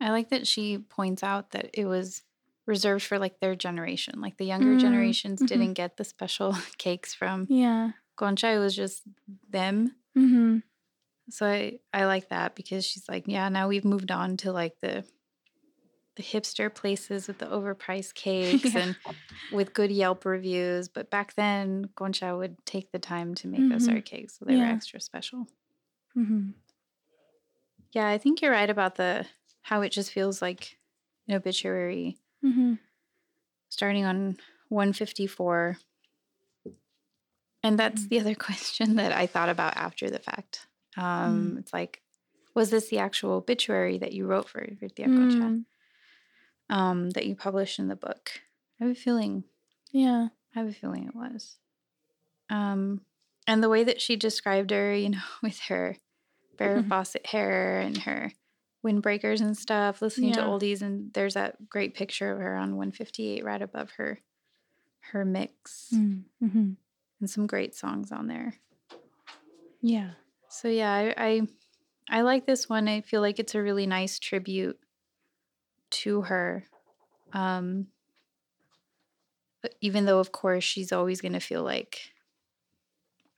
[0.00, 2.22] I like that she points out that it was
[2.68, 4.20] reserved for like their generation.
[4.20, 5.46] Like the younger Mm, generations mhm.
[5.48, 7.92] didn't get the special cakes from Yeah.
[8.16, 8.48] Concha.
[8.50, 9.02] It was just
[9.50, 9.96] them.
[10.16, 10.58] Mm-hmm.
[11.30, 14.76] So I, I like that because she's like, yeah, now we've moved on to like
[14.80, 15.04] the
[16.16, 18.80] the hipster places with the overpriced cakes Yeah.
[18.82, 18.96] and
[19.52, 20.88] with good Yelp reviews.
[20.88, 23.94] But back then, Concha would take the time to make us Mhm.
[23.94, 25.46] our cakes, so they were extra special.
[26.16, 26.50] Mm-hmm.
[27.92, 29.26] Yeah, I think you're right about the
[29.62, 30.78] how it just feels like
[31.28, 32.74] an obituary Mm-hmm.
[33.70, 35.76] starting on 154.
[37.62, 38.08] And that's Mhm.
[38.08, 40.66] the other question that I thought about after the fact.
[40.96, 42.02] Um, It's like,
[42.54, 45.64] was this the actual obituary that you wrote for your Tia Concha, Mm,
[46.70, 48.40] um, that you published in the book?
[48.80, 49.44] I have a feeling.
[49.92, 50.28] yeah.
[50.54, 51.58] I have a feeling it was.
[52.50, 53.02] Um,
[53.46, 55.96] and the way that she described her, you know, with her
[56.56, 56.88] bare Mhm.
[56.88, 58.32] Fawcett hair and her
[58.84, 63.44] windbreakers and stuff, listening to oldies, and there's that great picture of her on 158
[63.44, 64.20] right above her
[65.12, 66.72] her mix, Mm-hmm.
[67.20, 68.54] and some great songs on there.
[69.80, 70.10] Yeah.
[70.48, 71.40] So yeah, I, I
[72.10, 72.88] I like this one.
[72.88, 74.78] I feel like it's a really nice tribute
[75.90, 76.64] to her.
[77.32, 77.88] Um
[79.80, 82.12] even though of course she's always going to feel like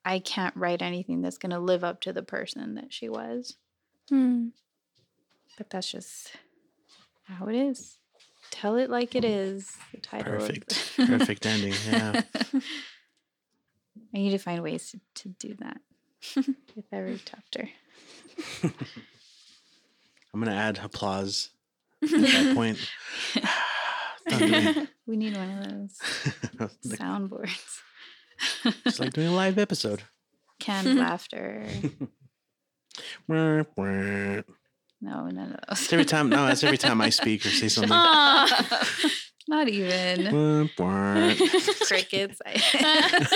[0.05, 3.57] I can't write anything that's going to live up to the person that she was.
[4.13, 4.51] Mm.
[5.61, 6.33] But that's just
[7.25, 7.99] how it is.
[8.51, 9.77] Tell it like it is.
[9.93, 10.33] The title.
[10.33, 10.93] Perfect.
[10.97, 11.75] Perfect ending.
[11.87, 12.23] Yeah.
[12.55, 12.61] I
[14.15, 15.77] need to find ways to, to do that
[16.75, 17.69] with every chapter.
[20.33, 21.51] I'm gonna add applause
[22.03, 22.79] at that point.
[24.29, 24.89] Don't do it.
[25.07, 25.99] we need one of those
[26.87, 27.81] Like- soundboards.
[28.87, 30.05] it's like doing a live episode.
[30.59, 31.67] Canned laughter.
[35.03, 35.23] Wah, wah.
[35.23, 35.81] No, none of those.
[35.83, 36.29] It's every time.
[36.29, 37.93] No, it's every time I speak or say something.
[37.93, 38.89] Aw.
[39.49, 40.25] Not even
[40.79, 41.35] Wah, wah.
[41.87, 42.41] crickets.
[42.47, 42.51] oh,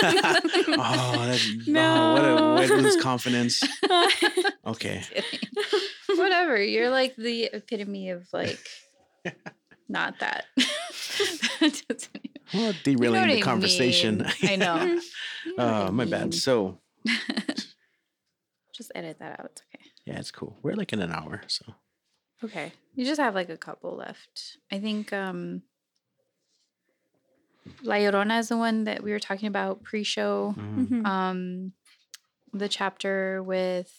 [0.07, 0.41] that,
[0.77, 3.61] oh, what a way to lose confidence.
[4.65, 5.03] Okay.
[6.15, 6.61] Whatever.
[6.63, 8.59] You're like the epitome of like
[9.89, 10.45] not that.
[11.59, 14.17] Doesn't even- Well, You know derailing what the I conversation.
[14.19, 14.31] mean.
[14.43, 14.83] I know.
[14.83, 15.01] You know uh,
[15.55, 16.11] what Oh, I my mean.
[16.11, 16.33] bad.
[16.33, 16.79] So,
[18.73, 19.47] Just edit that out.
[19.51, 19.74] It's okay.
[20.05, 20.57] Yeah, it's cool.
[20.63, 21.41] We're like in an hour.
[21.47, 21.65] So,
[22.43, 22.71] Okay.
[22.95, 24.57] You just have like a couple left.
[24.71, 25.63] I think um
[27.83, 30.53] La Llorona is the one that we were talking about pre-show.
[30.57, 30.87] mm.
[30.87, 31.05] Mhm.
[31.05, 31.73] Um
[32.53, 33.91] the chapter with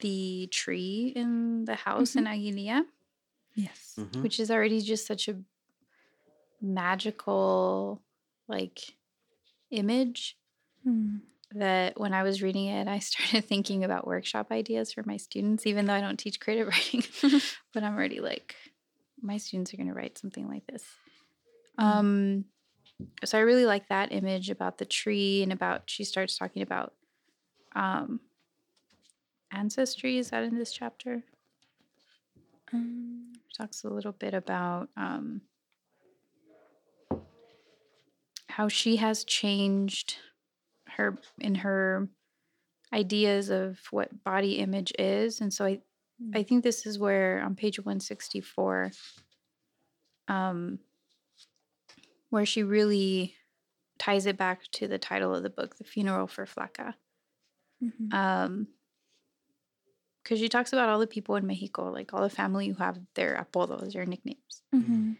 [0.00, 2.84] the tree in the house in Aguililla,
[3.54, 3.94] yes.
[3.98, 4.22] Mhm.
[4.22, 5.36] which is already just such a
[6.60, 8.02] magical
[8.48, 8.80] like
[9.70, 10.36] image
[10.86, 11.20] Mm.
[11.54, 15.66] That when I was reading it, I started thinking about workshop ideas for my students,
[15.66, 17.02] even though I don't teach creative writing.
[17.74, 18.54] but I'm already like,
[19.20, 20.84] my students are going to write something like this.
[21.78, 22.44] Um,
[23.24, 26.92] so I really like that image about the tree and about, she starts talking about
[27.74, 28.20] um,
[29.50, 30.18] ancestry.
[30.18, 31.22] Is that in this chapter?
[32.72, 35.42] Um, talks a little bit about um,
[38.48, 40.16] how she has changed
[40.92, 42.08] her in her
[42.92, 45.80] ideas of what body image is and so i
[46.34, 48.90] i think this is where on page 164
[50.28, 50.78] um
[52.30, 53.34] where she really
[53.98, 56.94] ties it back to the title of the book the funeral for flaca
[57.82, 58.12] mhm.
[58.12, 58.66] um
[60.22, 62.98] because she talks about all the people in mexico like all the family who have
[63.14, 65.16] their apodos their nicknames Mhm.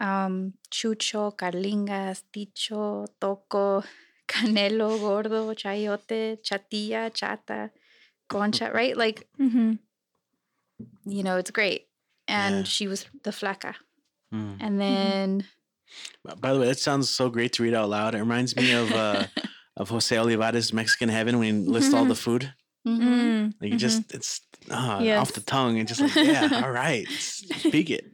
[0.00, 3.84] um, Chucho, Carlingas, Ticho, Toco,
[4.28, 7.70] Canelo, Gordo, Chayote, Chatilla, Chata,
[8.28, 8.96] Concha, right?
[8.96, 9.78] Like, Mhm.
[11.06, 11.86] you know, it's great.
[12.26, 12.62] And Yeah.
[12.64, 13.74] she was the flaca.
[14.32, 14.56] Mm.
[14.60, 15.44] And then,
[16.40, 18.14] By the way, that sounds so great to read out loud.
[18.14, 19.24] It reminds me of uh,
[19.78, 22.52] of Jose Olivarez' Mexican Heaven when he lists all the food.
[22.86, 23.00] Mhm.
[23.00, 23.52] Mm.
[23.60, 25.18] Like you just it's uh, Yes.
[25.20, 28.04] off the tongue and just like yeah, all right, speak it.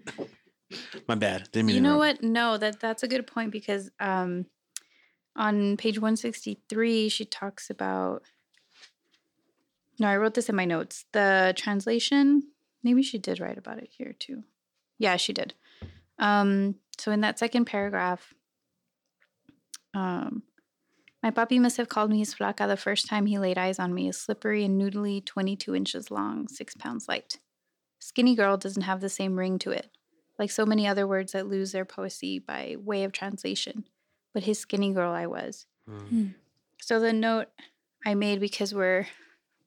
[1.09, 1.49] My bad.
[1.51, 2.23] Didn't mean you know what?
[2.23, 4.47] No, that that's a good point because um,
[5.37, 8.23] on page 163, she talks about.
[9.99, 11.05] No, I wrote this in my notes.
[11.13, 12.43] The translation,
[12.83, 14.43] maybe she did write about it here too.
[14.99, 15.55] Yeah, she did.
[16.19, 18.35] Um, so in that second paragraph,
[19.95, 20.43] um,
[21.23, 23.95] my puppy must have called me his flaca the first time he laid eyes on
[23.95, 27.39] me, a slippery and noodly 22 inches long, six pounds light.
[28.01, 29.91] Skinny girl doesn't have the same ring to it
[30.39, 33.85] like so many other words that lose their poesy by way of translation.
[34.35, 35.65] But his skinny girl I was.
[35.89, 36.35] Mm.
[36.81, 37.49] So the note
[38.05, 39.07] I made because we're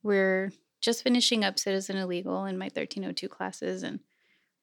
[0.04, 0.52] we're
[0.82, 4.00] just finishing up Citizen Illegal in my 1302 classes, and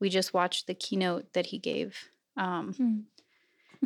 [0.00, 1.96] we just watched the keynote that he gave
[2.36, 3.02] um, Mm.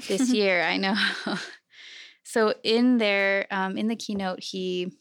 [0.09, 0.63] this year.
[0.63, 0.95] I know.
[2.23, 4.93] so in there, um, in the keynote, he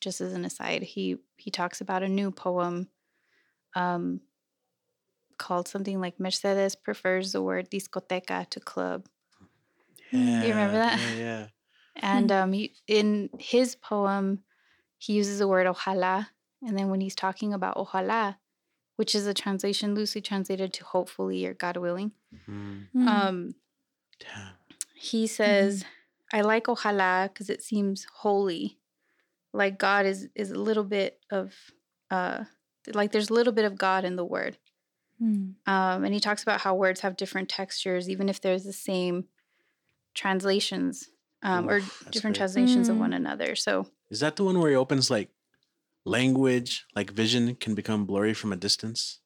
[0.00, 2.88] just as an aside, he he talks about a new poem
[3.74, 4.20] um,
[5.38, 9.06] called something like Mercedes prefers the word discoteca to club.
[10.12, 10.42] Yeah.
[10.42, 10.98] you remember that?
[11.00, 11.46] Yeah, yeah.
[12.02, 14.42] And um, he, in his poem,
[14.98, 16.28] he uses the word ojalá.
[16.62, 18.36] And then when he's talking about ojalá,
[18.96, 22.12] which is a translation loosely translated to hopefully or God willing,
[22.48, 23.06] Mm, Mm.
[23.08, 23.54] um,
[24.20, 24.54] damn.
[24.94, 25.84] he says,
[26.32, 28.78] I like ojalá because it seems holy.
[29.52, 31.54] Like God is is a little bit of
[32.10, 32.44] uh
[32.92, 34.58] like there's a little bit of God in the word.
[35.20, 35.54] Mm.
[35.66, 39.24] Um, and he talks about how words have different textures, even if there's the same
[40.16, 41.08] translations
[41.42, 42.40] um, or Oof, that's different great.
[42.40, 43.00] translations of Mm.
[43.00, 43.54] one another.
[43.54, 45.30] So Is that the one where he opens like
[46.04, 49.20] language, like vision can become blurry from a distance?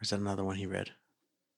[0.00, 0.90] Or is that another one he read?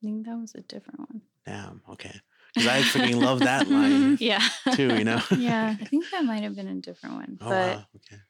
[0.03, 1.21] I think that was a different one.
[1.47, 1.83] Damn.
[1.91, 2.21] Okay.
[2.55, 4.43] Because I freaking love that line Yeah.
[4.73, 4.97] too.
[4.97, 5.21] You know.
[5.37, 5.77] Yeah.
[5.81, 7.39] I think that might have been a different one.
[7.41, 7.85] oh but wow.
[7.97, 8.21] Okay.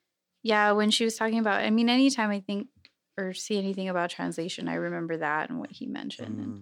[0.42, 2.68] yeah, when she was talking about, I mean, anytime I think
[3.16, 6.38] or see anything about translation, I remember that and what he mentioned.
[6.40, 6.52] And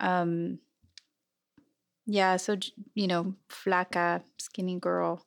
[0.00, 0.58] Mm, um
[2.06, 2.56] yeah so
[2.94, 5.24] you know flaca skinny girl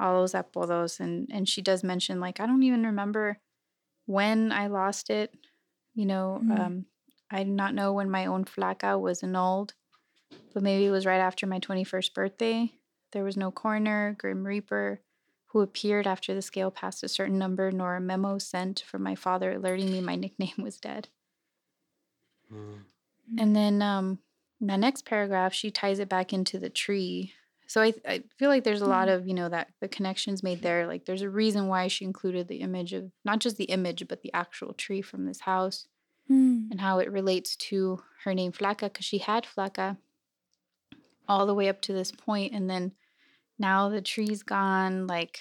[0.00, 3.38] all those apodos and and she does mention like i don't even remember
[4.06, 5.32] when i lost it
[5.94, 6.60] you know Mm.
[6.60, 6.86] um
[7.30, 9.74] i do not know when my own flaca was annulled
[10.54, 12.72] but maybe it was right after my 21st birthday.
[13.12, 15.00] There was no coroner grim reaper
[15.46, 19.14] who appeared after the scale passed a certain number nor a memo sent from my
[19.14, 21.08] father alerting me my nickname was dead.
[22.52, 22.84] Mm,
[23.38, 24.18] and then um,
[24.68, 27.32] the next paragraph, she ties it back into the tree.
[27.66, 30.62] So I, I feel like there's a lot of, you know, that the connections made
[30.62, 30.86] there.
[30.86, 34.22] Like there's a reason why she included the image of not just the image, but
[34.22, 35.86] the actual tree from this house
[36.30, 36.70] Mm.
[36.70, 39.96] and how it relates to her name Flaca because she had Flaca
[41.28, 42.92] all the way up to this point, And then
[43.58, 45.40] now the tree's gone, like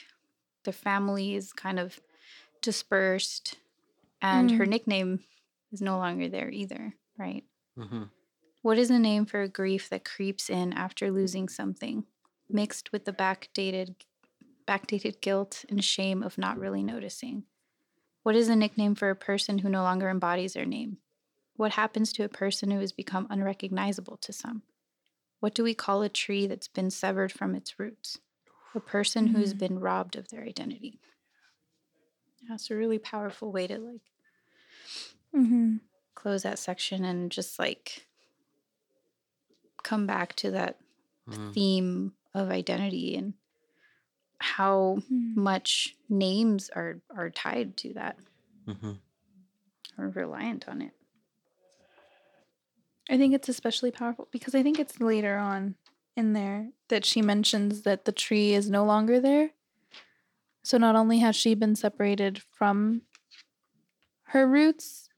[0.63, 1.99] the family is kind of
[2.61, 3.55] dispersed
[4.22, 4.69] and her Mm.
[4.69, 5.24] nickname
[5.72, 7.43] is no longer there either, right?
[7.78, 8.09] mhm.
[8.62, 12.05] What is a name for a grief that creeps in after losing something,
[12.49, 13.95] mixed with the backdated
[14.68, 17.45] backdated guilt and shame of not really noticing?
[18.24, 20.99] What is a nickname for a person who no longer embodies their name?
[21.55, 24.64] What happens to a person who has become unrecognizable to some?
[25.39, 28.20] What do we call a tree that's been severed from its roots?
[28.76, 29.59] A person who's Mhm.
[29.59, 30.99] been robbed of their identity.
[32.47, 34.01] That's a really powerful way to like
[35.34, 35.80] Mhm.
[36.16, 38.07] close that section and just like
[39.84, 40.77] come back to that
[41.29, 43.34] Mm, theme of identity and
[44.39, 45.36] how Mm.
[45.36, 48.17] much names are are tied to that
[48.67, 48.97] mhm.
[49.97, 50.93] or reliant on it.
[53.09, 55.75] I think it's especially powerful because I think it's later on
[56.15, 59.51] in there that she mentions that the tree is no longer there.
[60.63, 63.01] So not only has she been separated from
[64.25, 65.09] her roots,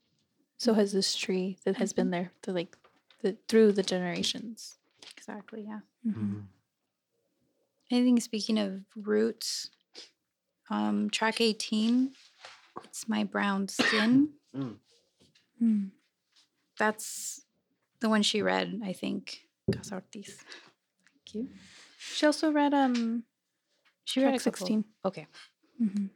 [0.58, 2.76] so has this tree that has been there through like
[3.24, 4.76] the, through the generations.
[5.16, 5.80] Exactly, yeah.
[6.06, 6.44] Mhm.
[7.90, 9.70] I think speaking of roots,
[10.70, 12.12] um track 18,
[12.84, 14.30] it's my brown skin.
[14.54, 14.76] Mm.
[15.60, 15.90] Mm.
[16.78, 17.40] That's
[17.98, 19.48] the one she read, I think.
[19.74, 20.36] Casa Ortiz.
[20.36, 21.48] Thank you.
[21.98, 23.24] She also read um
[24.04, 24.84] She track read a couple- sixteen.
[25.04, 25.26] Okay.
[25.82, 26.06] Mm-hmm.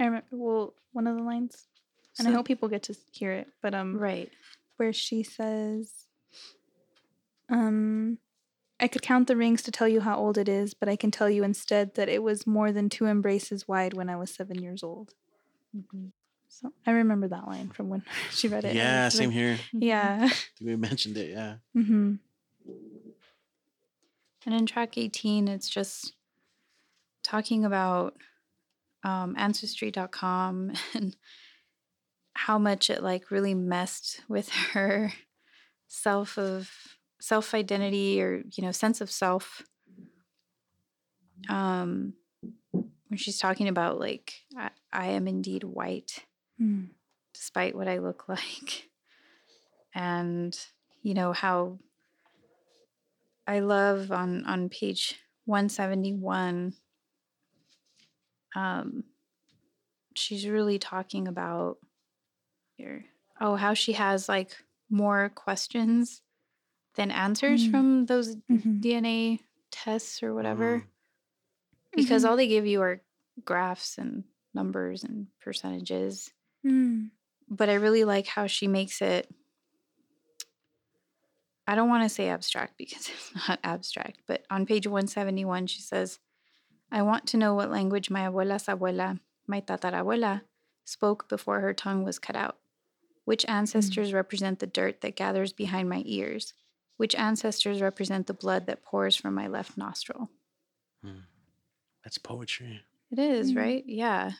[0.00, 1.68] I remember well one of the lines,
[2.18, 3.46] and I So- hope people get to hear it.
[3.62, 4.32] But um, Right.
[4.78, 6.05] where she says,
[7.48, 8.18] um,
[8.78, 11.10] I could count the rings to tell you how old it is, but I can
[11.10, 14.60] tell you instead that it was more than two embraces wide when I was seven
[14.60, 15.14] years old.
[15.76, 16.12] Mhm.
[16.48, 18.74] So I remember that line from when she read it.
[18.74, 19.58] Yeah, same like- here.
[19.72, 20.30] Yeah.
[20.60, 21.30] We mentioned it.
[21.30, 21.56] Yeah.
[21.76, 22.14] mm-hmm.
[24.44, 26.14] And in track 18, it's just
[27.24, 28.14] talking about
[29.02, 31.16] um, ancestry.com and
[32.34, 35.12] how much it like really messed with her
[35.88, 36.70] self of
[37.26, 39.64] self identity or you know sense of self
[41.48, 42.14] um
[43.08, 46.24] when she's talking about like I, I am indeed white
[46.60, 46.88] Mm.
[47.34, 48.88] despite what I look like.
[49.94, 50.58] And
[51.02, 51.78] you know how
[53.46, 56.74] I love on on page 171
[58.54, 59.04] um
[60.14, 61.76] she's really talking about
[62.76, 63.04] here
[63.40, 64.56] oh how she has like
[64.88, 66.22] more questions
[66.96, 67.70] than answers Mm.
[67.70, 68.80] from those Mhm.
[68.82, 69.40] DNA
[69.70, 70.86] tests or whatever Mm.
[71.94, 72.28] because Mhm.
[72.28, 73.00] all they give you are
[73.44, 74.24] graphs and
[74.54, 76.32] numbers and percentages
[76.64, 77.10] Mm.
[77.48, 79.30] but I really like how she makes it.
[81.66, 85.80] I don't want to say abstract because it's not abstract, but on page 171, she
[85.80, 86.18] says,
[86.90, 90.42] I want to know what language my abuela's abuela, my tatarabuela,
[90.84, 92.58] spoke before her tongue was cut out.
[93.24, 96.54] Which ancestors represent the dirt that gathers behind my ears?
[96.98, 100.30] Which ancestors represent the blood that pours from my left nostril?
[101.02, 101.20] Hmm.
[102.04, 102.82] That's poetry.
[103.10, 103.56] It is, Mm.
[103.56, 103.84] right?
[103.86, 104.32] Yeah.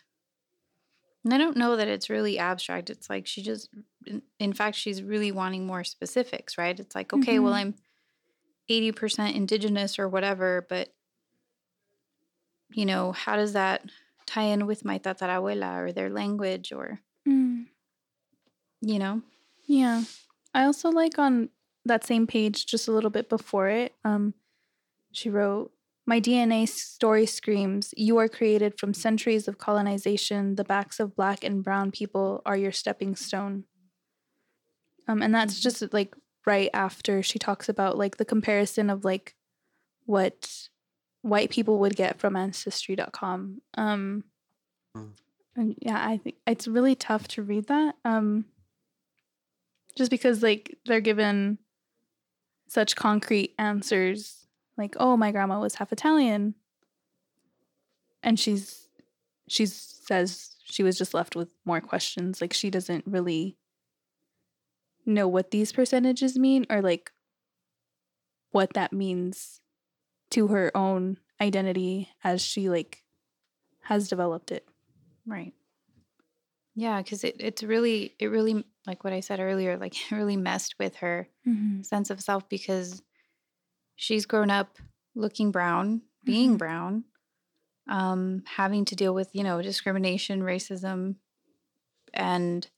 [1.24, 2.88] And I don't know that it's really abstract.
[2.88, 3.68] It's like she just,
[4.06, 6.78] in, in fact, she's really wanting more specifics, right?
[6.78, 7.56] It's like, okay, well, Mhm.
[7.56, 7.74] I'm
[8.68, 10.94] 80% indigenous or whatever, but,
[12.70, 13.84] you know, how does that
[14.26, 17.66] tie in with my tatarabuela or their language or, Mm.
[18.80, 19.22] you know?
[19.66, 20.04] Yeah.
[20.54, 21.50] I also like on
[21.86, 24.34] that same page, just a little bit before it, um,
[25.12, 25.72] she wrote,
[26.06, 30.56] My DNA story screams, You are created from centuries of colonization.
[30.56, 33.64] The backs of black and brown people are your stepping stone.
[35.08, 36.14] Um, and that's just like
[36.46, 39.34] right after she talks about like the comparison of like
[40.04, 40.68] what
[41.22, 43.60] white people would get from ancestry.com.
[43.76, 44.24] Um,
[44.96, 45.12] Mm.
[45.54, 47.96] and yeah, I think it's really tough to read that.
[48.04, 48.46] Um,
[49.96, 51.58] just because like they're given
[52.68, 54.46] such concrete answers
[54.76, 56.54] like oh my grandma was half italian
[58.22, 58.88] and she's
[59.48, 63.56] she says she was just left with more questions like she doesn't really
[65.04, 67.12] know what these percentages mean or like
[68.50, 69.60] what that means
[70.30, 73.04] to her own identity as she like
[73.82, 74.66] has developed it
[75.26, 75.52] Right.
[76.76, 80.36] Yeah, because it, it's really, it really, like what I said earlier, like it really
[80.36, 81.82] messed with her mm-hmm.
[81.82, 83.02] sense of self because
[83.96, 84.78] she's grown up
[85.14, 86.58] looking brown, being Mhm.
[86.58, 87.04] brown,
[87.88, 91.16] um, having to deal with, you know, discrimination, racism.
[92.14, 92.68] And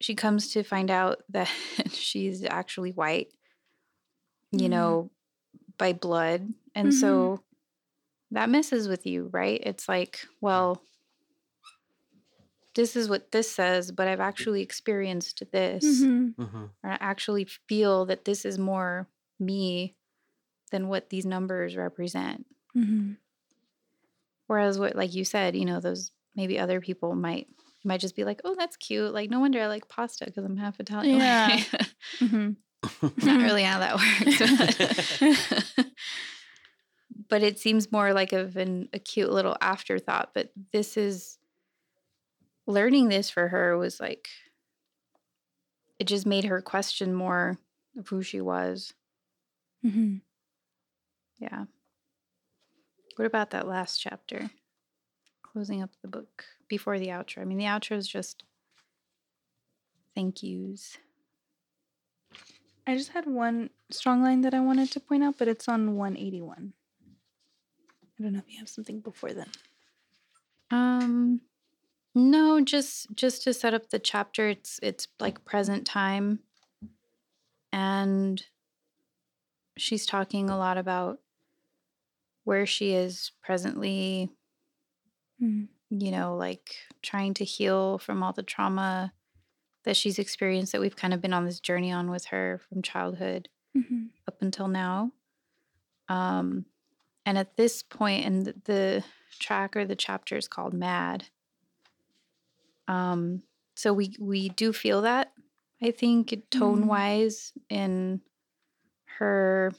[0.00, 1.48] she comes to find out that
[1.90, 3.32] she's actually white,
[4.52, 4.68] you Mhm.
[4.68, 5.10] know,
[5.78, 6.48] by blood.
[6.74, 6.94] And Mhm.
[6.94, 7.42] so
[8.32, 9.60] that messes with you, right?
[9.64, 10.82] It's like, well,
[12.80, 16.42] this is what this says, but I've actually experienced this Mm-hmm.
[16.42, 19.06] hmm or I actually feel that this is more
[19.38, 19.96] me
[20.70, 22.46] than what these numbers represent.
[22.74, 23.12] Mm-hmm.
[24.46, 27.48] Whereas what like you said, you know, those maybe other people might
[27.84, 29.12] might just be like, "Oh, that's cute.
[29.12, 31.48] Like no wonder I like pasta because I'm half Italian." Yeah.
[31.50, 31.86] Like,
[32.20, 33.26] Mm-hmm.
[33.26, 33.96] Not really how that
[35.20, 35.76] works.
[35.76, 35.86] But,
[37.28, 41.36] but it seems more like of an a cute little afterthought, but this is
[42.66, 44.28] learning this for her was like
[45.98, 47.58] it just made her question more
[47.98, 48.94] of who she was.
[49.84, 50.16] Mm-hmm.
[51.38, 51.64] Yeah.
[53.16, 54.50] What about that last chapter?
[55.42, 57.42] Closing up the book before the outro.
[57.42, 58.44] I mean, the outro is just
[60.14, 60.96] thank yous.
[62.86, 65.96] I just had one strong line that I wanted to point out, but it's on
[65.96, 66.72] 181.
[68.02, 69.50] I don't know if you have something before then.
[70.70, 71.40] Um,
[72.14, 74.48] no, just just to set up the chapter.
[74.48, 76.40] It's it's like present time,
[77.72, 78.42] and
[79.76, 81.20] she's talking a lot about
[82.44, 84.30] where she is presently.
[85.42, 85.64] Mm-hmm.
[85.92, 86.70] You know, like
[87.02, 89.12] trying to heal from all the trauma
[89.84, 92.82] that she's experienced that we've kind of been on this journey on with her from
[92.82, 94.06] childhood Mm-hmm.
[94.26, 95.12] up until now.
[96.08, 96.64] Um,
[97.24, 99.04] and at this point, and the, the
[99.38, 101.26] track or the chapter is called Mad.
[102.90, 103.44] Um,
[103.76, 105.32] so we we do feel that
[105.80, 108.20] I think tone wise in
[109.18, 109.72] her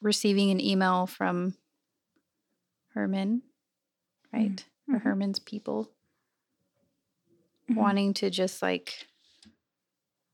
[0.00, 1.54] receiving an email from
[2.94, 3.42] Herman,
[4.32, 4.64] right?
[4.88, 5.02] Or Mhm.
[5.02, 5.92] Herman's people
[7.68, 7.76] Mhm.
[7.76, 9.06] wanting to just like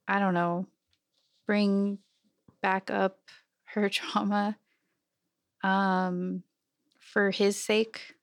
[0.09, 0.67] I don't know,
[1.47, 1.99] bring
[2.63, 3.21] back up
[3.75, 4.59] her trauma
[5.63, 6.43] um
[6.99, 8.15] for his sake.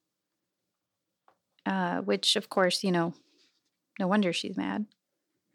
[1.66, 3.14] Uh which of course, you know,
[3.99, 4.85] no wonder she's mad.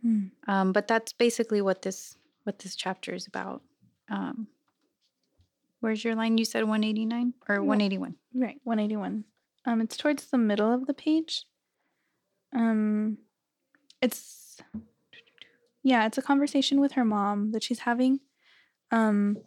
[0.05, 0.31] Mm.
[0.47, 3.63] Um but that's basically what this what this chapter is about.
[4.09, 4.49] Um
[5.81, 6.39] Where's your line?
[6.39, 8.17] You said 189 or 181.
[8.35, 9.25] Right, 181.
[9.67, 11.45] Um, it's towards the middle of the page.
[12.55, 13.19] Um,
[14.01, 14.59] it's
[15.83, 18.21] yeah, it's a conversation with her mom that she's having.
[18.91, 19.39] Um,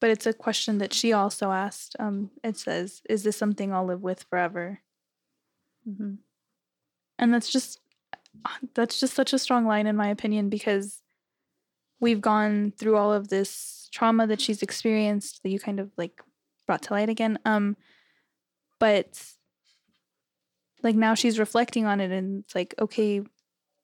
[0.00, 1.96] but it's a question that she also asked.
[1.98, 4.80] Um, it says, "Is this something I'll live with forever?"
[5.88, 6.14] Mm-hmm.
[7.18, 7.80] And that's just
[8.74, 11.02] that's just such a strong line in my opinion because
[12.00, 16.20] we've gone through all of this trauma that she's experienced that you kind of like
[16.66, 17.38] brought to light again.
[17.44, 17.76] Um
[18.78, 19.22] but
[20.82, 23.22] like now she's reflecting on it and it's like okay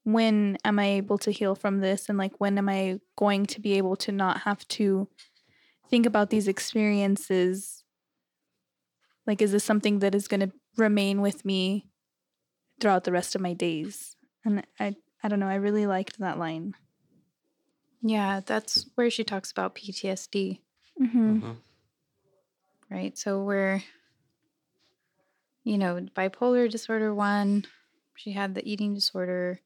[0.04, 2.08] when am i able to heal from this?
[2.08, 5.08] And like when am i going to be able to not have to
[5.88, 7.84] think about these experiences?
[9.26, 11.91] Like is this something that is going to remain with me
[12.82, 15.46] throughout the rest of my days and i I don't know.
[15.46, 16.74] I really liked that line.
[18.02, 20.58] Yeah, that's where she talks about PTSD,
[21.00, 21.38] Mm-hmm.
[21.38, 21.56] Mhm.
[22.90, 23.16] right?
[23.16, 23.84] So we're,
[25.62, 27.64] you know, bipolar disorder one,
[28.16, 29.60] she had the eating disorder,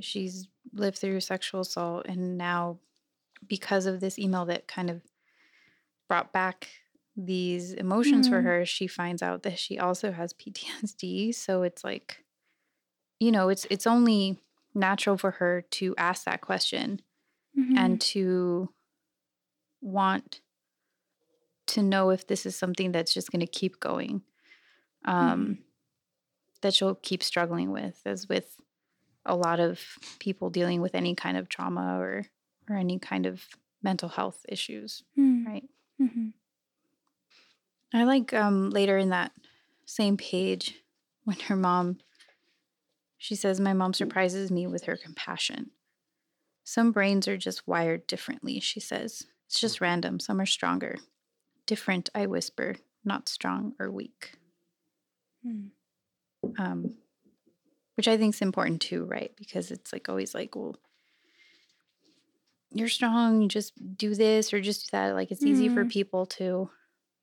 [0.00, 2.78] she's lived through sexual assault, and now
[3.48, 5.00] because of this email that kind of
[6.06, 6.68] brought back
[7.26, 8.44] these emotions for Mhm.
[8.44, 11.32] her, she finds out that she also has PTSD.
[11.32, 12.24] So it's like,
[13.20, 14.38] you know, it's it's only
[14.74, 17.02] natural for her to ask that question
[17.58, 17.76] Mm-hmm.
[17.76, 18.72] and to
[19.80, 20.40] want
[21.66, 24.22] to know if this is something that's just going to keep going
[25.04, 25.58] um
[26.62, 28.56] that she'll keep struggling with as with
[29.24, 29.80] a lot of
[30.18, 32.26] people dealing with any kind of trauma or
[32.68, 33.44] or any kind of
[33.82, 35.46] mental health issues Mm-hmm.
[35.46, 35.79] right Mm-hmm.
[37.94, 39.32] I like um later in that
[39.86, 40.74] same page
[41.24, 41.98] when her mom
[43.18, 45.70] she says my mom surprises me with her compassion
[46.64, 50.96] some brains are just wired differently she says it's just random some are stronger
[51.66, 54.32] different i whisper not strong or weak
[55.46, 55.70] Mm.
[56.58, 56.94] um,
[57.94, 59.32] which I think is important too, right?
[59.36, 60.76] Because it's like always like, well,
[62.72, 65.14] you're strong, you just do this or just do that.
[65.14, 65.90] Like it's easy for Mhm.
[65.90, 66.70] people to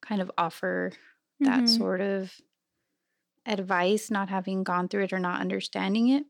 [0.01, 0.91] kind of offer
[1.39, 1.67] that Mhm.
[1.67, 2.33] sort of
[3.45, 6.25] advice, not having gone through it or not understanding it.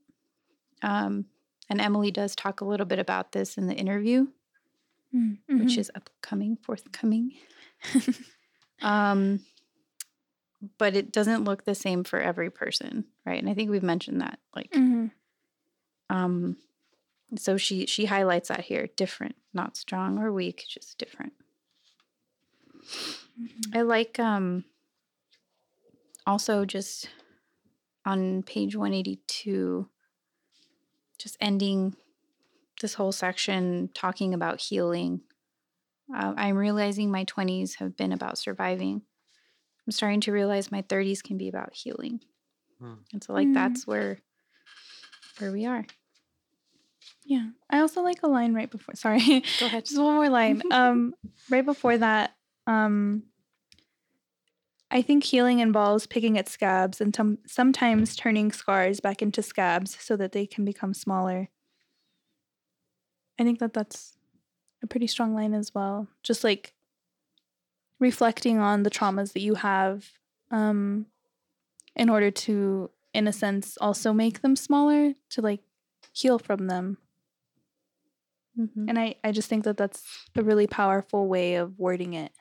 [0.81, 1.25] Um,
[1.69, 4.27] and Emily does talk a little bit about this in the interview,
[5.13, 5.59] Mm-hmm.
[5.59, 7.33] which is upcoming, forthcoming.
[8.81, 9.39] um,
[10.77, 13.39] but it doesn't look the same for every person, right?
[13.39, 15.07] And I think we've mentioned that, like, Mm-hmm.
[16.09, 16.57] um,
[17.35, 21.33] so she she highlights that here, different, not strong or weak, just different.
[23.73, 24.65] I like um
[26.25, 27.09] also just
[28.05, 29.89] on page 182
[31.19, 31.95] just ending
[32.81, 35.21] this whole section talking about healing.
[36.15, 39.01] Uh, I'm realizing my 20s have been about surviving.
[39.85, 42.21] I'm starting to realize my 30s can be about healing.
[42.79, 42.93] Hmm.
[43.13, 43.53] And so like Mm.
[43.55, 44.19] that's where
[45.39, 45.85] where we are.
[47.25, 47.49] Yeah.
[47.69, 48.95] I also like a line right before.
[48.95, 49.43] Sorry.
[49.59, 49.85] Go ahead.
[49.85, 50.61] Just one more line.
[50.71, 51.13] Um,
[51.49, 52.36] right before that,
[52.67, 53.23] um,
[54.89, 59.97] I think healing involves picking at scabs and tom- sometimes turning scars back into scabs
[59.99, 61.49] so that they can become smaller.
[63.39, 64.17] I think that that's
[64.83, 66.07] a pretty strong line as well.
[66.23, 66.73] Just like
[67.99, 70.05] reflecting on the traumas that you have
[70.51, 71.07] um,
[71.95, 75.61] in order to, in a sense, also make them smaller to like
[76.13, 76.97] heal from them.
[78.57, 78.85] Mhm.
[78.89, 80.03] And I, I just think that that's
[80.35, 82.31] a really powerful way of wording it.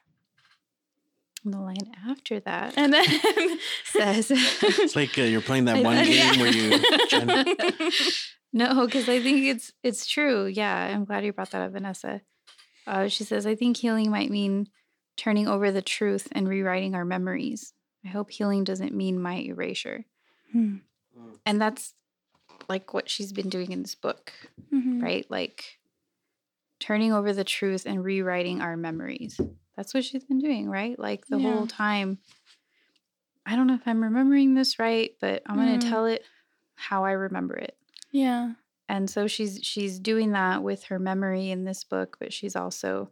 [1.47, 1.77] And the line
[2.11, 3.05] after that And then
[3.85, 7.91] says It's like uh, you're playing that I- one I- game where you.
[8.53, 10.47] No, because I think it's it's true.
[10.47, 12.23] Yeah, I'm glad you brought that up, Vanessa.
[12.87, 14.69] Uh, she says, I think healing might mean
[15.17, 17.75] turning over the truth and rewriting our memories.
[18.05, 20.05] I hope healing doesn't mean my erasure.
[20.53, 20.77] Hmm.
[21.45, 21.93] And that's
[22.69, 24.33] like what she's been doing in this book,
[24.73, 25.03] Mhm.
[25.03, 25.27] right?
[25.31, 25.79] Like
[26.81, 29.39] turning over the truth and rewriting our memories.
[29.77, 30.99] That's what she's been doing, right?
[30.99, 31.45] Like the Yeah.
[31.45, 32.19] whole time.
[33.45, 35.81] I don't know if I'm remembering this right, but I'm going Mm.
[35.81, 36.25] to tell it
[36.75, 37.77] how I remember it
[38.11, 38.53] Yeah.
[38.89, 43.11] and so she's she's doing that with her memory in this book but she's also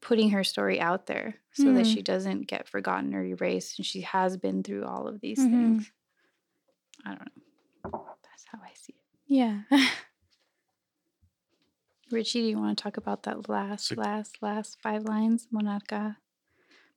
[0.00, 1.90] putting her story out there so that Hmm.
[1.92, 5.50] she doesn't get forgotten or erased and she has been through all of these Mhm.
[5.50, 5.92] things
[7.06, 9.62] i don't know that's how i see it Yeah.
[12.12, 16.16] richie do you want to talk about that last So- last last five lines monarca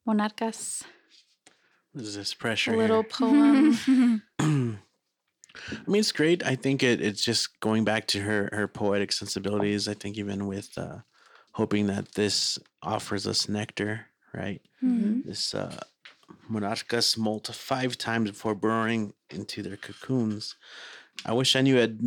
[0.06, 0.82] monarcas
[1.92, 2.74] What is this pressure?
[2.74, 3.10] a little here?
[3.18, 4.22] poem
[5.70, 6.44] I mean, it's great.
[6.44, 9.88] I think it, it's just going back to her her poetic sensibilities.
[9.88, 10.98] I think even with uh,
[11.52, 14.60] hoping that this offers us nectar, right?
[14.84, 15.24] Mhm.
[15.24, 15.80] This uh,
[16.50, 20.56] monarcas molt five times before burrowing into their cocoons.
[21.24, 21.98] I wish I knew I'd.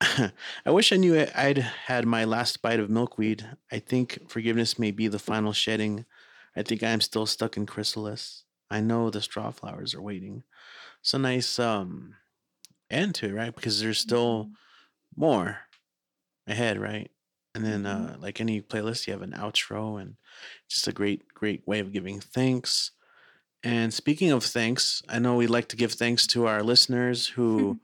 [0.66, 3.48] I wish I knew I'd had my last bite of milkweed.
[3.70, 6.04] I think forgiveness may be the final shedding.
[6.56, 8.44] I think I am still stuck in chrysalis.
[8.70, 10.42] I know the straw flowers are waiting.
[11.00, 12.14] It's a nice um
[12.90, 13.54] end to it, right?
[13.54, 14.50] Because there's still
[15.16, 15.60] more
[16.46, 17.10] ahead, right?
[17.54, 20.16] And then, uh, like any playlist, you have an outro, and
[20.68, 22.90] just a great, great way of giving thanks.
[23.62, 27.78] And speaking of thanks, I know we like to give thanks to our listeners who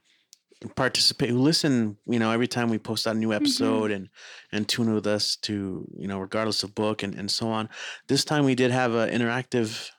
[0.75, 1.97] participate, who listen.
[2.05, 4.09] You know, every time we post out a new episode, and
[4.51, 7.69] and tune with us to you know, regardless of book and and so on.
[8.07, 9.89] This time we did have an interactive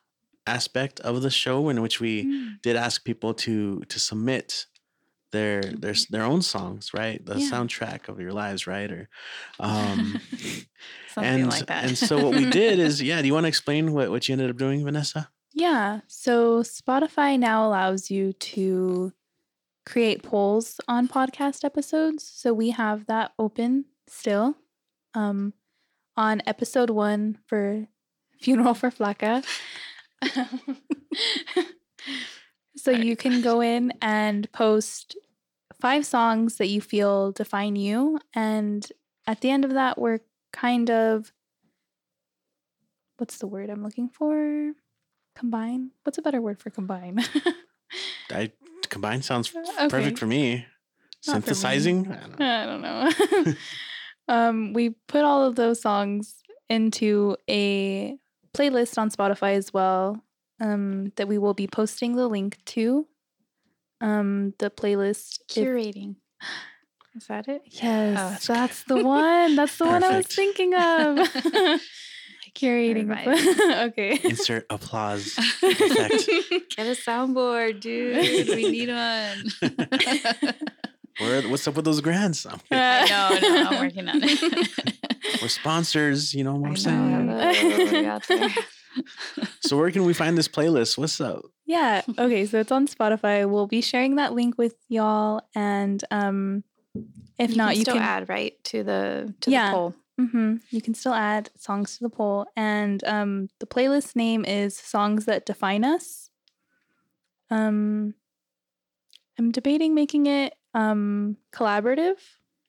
[0.47, 2.63] aspect of the show in which we Mm.
[2.63, 4.67] did ask people to to submit
[5.33, 7.25] their their their own songs, right?
[7.25, 7.51] The Yeah.
[7.51, 8.91] soundtrack of your lives, right?
[8.91, 9.09] Or
[9.61, 10.21] um
[11.09, 11.85] Something and like that.
[11.85, 14.33] and so what we did is yeah, do you want to explain what what you
[14.33, 15.31] ended up doing, Vanessa?
[15.55, 16.01] Yeah.
[16.07, 19.13] So Spotify now allows you to
[19.85, 22.25] create polls on podcast episodes.
[22.25, 24.57] So we have that open still.
[25.15, 25.53] Um,
[26.17, 27.87] on episode one for
[28.41, 29.45] Funeral for Flaca.
[32.77, 35.17] so you can go in and post
[35.81, 38.19] five songs that you feel define you.
[38.35, 38.87] And
[39.27, 40.21] at the end of that, we're
[40.53, 41.33] kind of
[43.17, 44.73] what's the word I'm looking for?
[45.37, 45.93] Combine?
[46.03, 47.21] What's a better word for combine?
[48.31, 48.53] I
[48.93, 49.89] combine sounds Okay.
[49.89, 50.55] perfect for me.
[50.55, 50.65] Not
[51.27, 51.43] for me.
[51.43, 51.99] Synthesizing?
[52.13, 52.47] I don't know.
[52.47, 53.55] I don't know.
[54.29, 58.17] um, we put all of those songs into a
[58.55, 60.23] playlist on Spotify as well
[60.61, 63.07] um, that we will be posting the link to.
[64.01, 65.39] Um, the playlist.
[65.57, 66.17] if- Curating.
[67.15, 67.61] Is that it?
[67.67, 69.55] yes, Oh, that's that's the one.
[69.55, 71.19] That's the one I was thinking of.
[72.55, 73.09] Curating.
[73.09, 73.89] Right.
[73.91, 74.21] okay.
[74.25, 75.27] Insert applause
[75.63, 76.27] effect.
[76.77, 78.49] Get a soundboard, dude.
[78.49, 80.53] We need one.
[81.19, 82.47] Where, what's up with those grants?
[82.47, 82.79] I'm no,
[83.43, 85.43] no, I'm working on it.
[85.43, 87.27] We're sponsors, you know what I'm I saying?
[87.27, 88.49] know, hello, we out there.
[89.61, 90.97] So where can we find this playlist?
[90.97, 91.43] What's up?
[91.67, 92.01] Yeah.
[92.19, 92.47] Okay.
[92.47, 93.49] So it's on Spotify.
[93.49, 96.65] We'll be sharing that link with y'all, and um,
[97.39, 99.71] if you not, can you still can add right to the to Yeah.
[99.71, 99.95] the poll.
[100.31, 104.77] Hmm You can still add songs to the poll, and um, the playlist name is
[104.77, 106.31] "Songs That Define Us."
[107.51, 108.15] Um,
[109.39, 112.17] I'm debating making it um collaborative.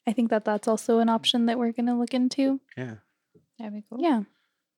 [0.08, 2.60] I think that that's also an option that we're gonna look into.
[2.78, 2.96] Yeah.
[3.60, 4.00] That'd be cool.
[4.02, 4.24] Yeah,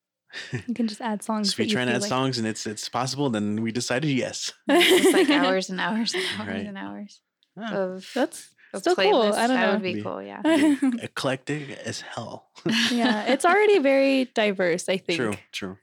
[0.68, 1.50] you can just add songs.
[1.50, 3.62] So if we you try and feel add like- songs and it's it's possible, then
[3.62, 4.54] we decided yes.
[4.68, 6.66] It's like hours and hours and hours Right.
[6.68, 7.22] and hours
[7.58, 9.22] Ah, of, That's of still cool.
[9.34, 9.74] I don't that know.
[9.74, 10.22] would be Be- cool.
[10.22, 10.42] Yeah.
[11.02, 12.48] eclectic as hell.
[12.92, 14.88] yeah, it's already very diverse.
[14.90, 15.78] I think, True, true.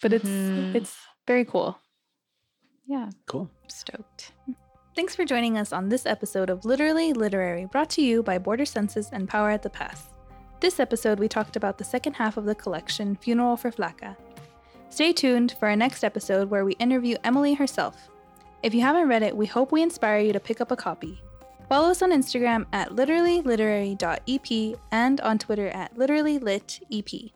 [0.00, 0.74] but it's Mhm.
[0.74, 0.96] it's
[1.26, 1.78] very cool.
[2.86, 3.10] Yeah.
[3.26, 3.50] Cool.
[3.68, 4.32] Stoked.
[4.94, 8.64] Thanks for joining us on this episode of Literally Literary, brought to you by Border
[8.64, 10.08] Senses and Power at the Pass.
[10.60, 14.16] This episode, we talked about the second half of the collection, Funeral for Flaca.
[14.88, 18.08] Stay tuned for our next episode where we interview Emily herself.
[18.62, 21.20] If you haven't read it, we hope we inspire you to pick up a copy.
[21.68, 27.35] Follow us on Instagram at literallyliterary.ep and on Twitter at literallylitep.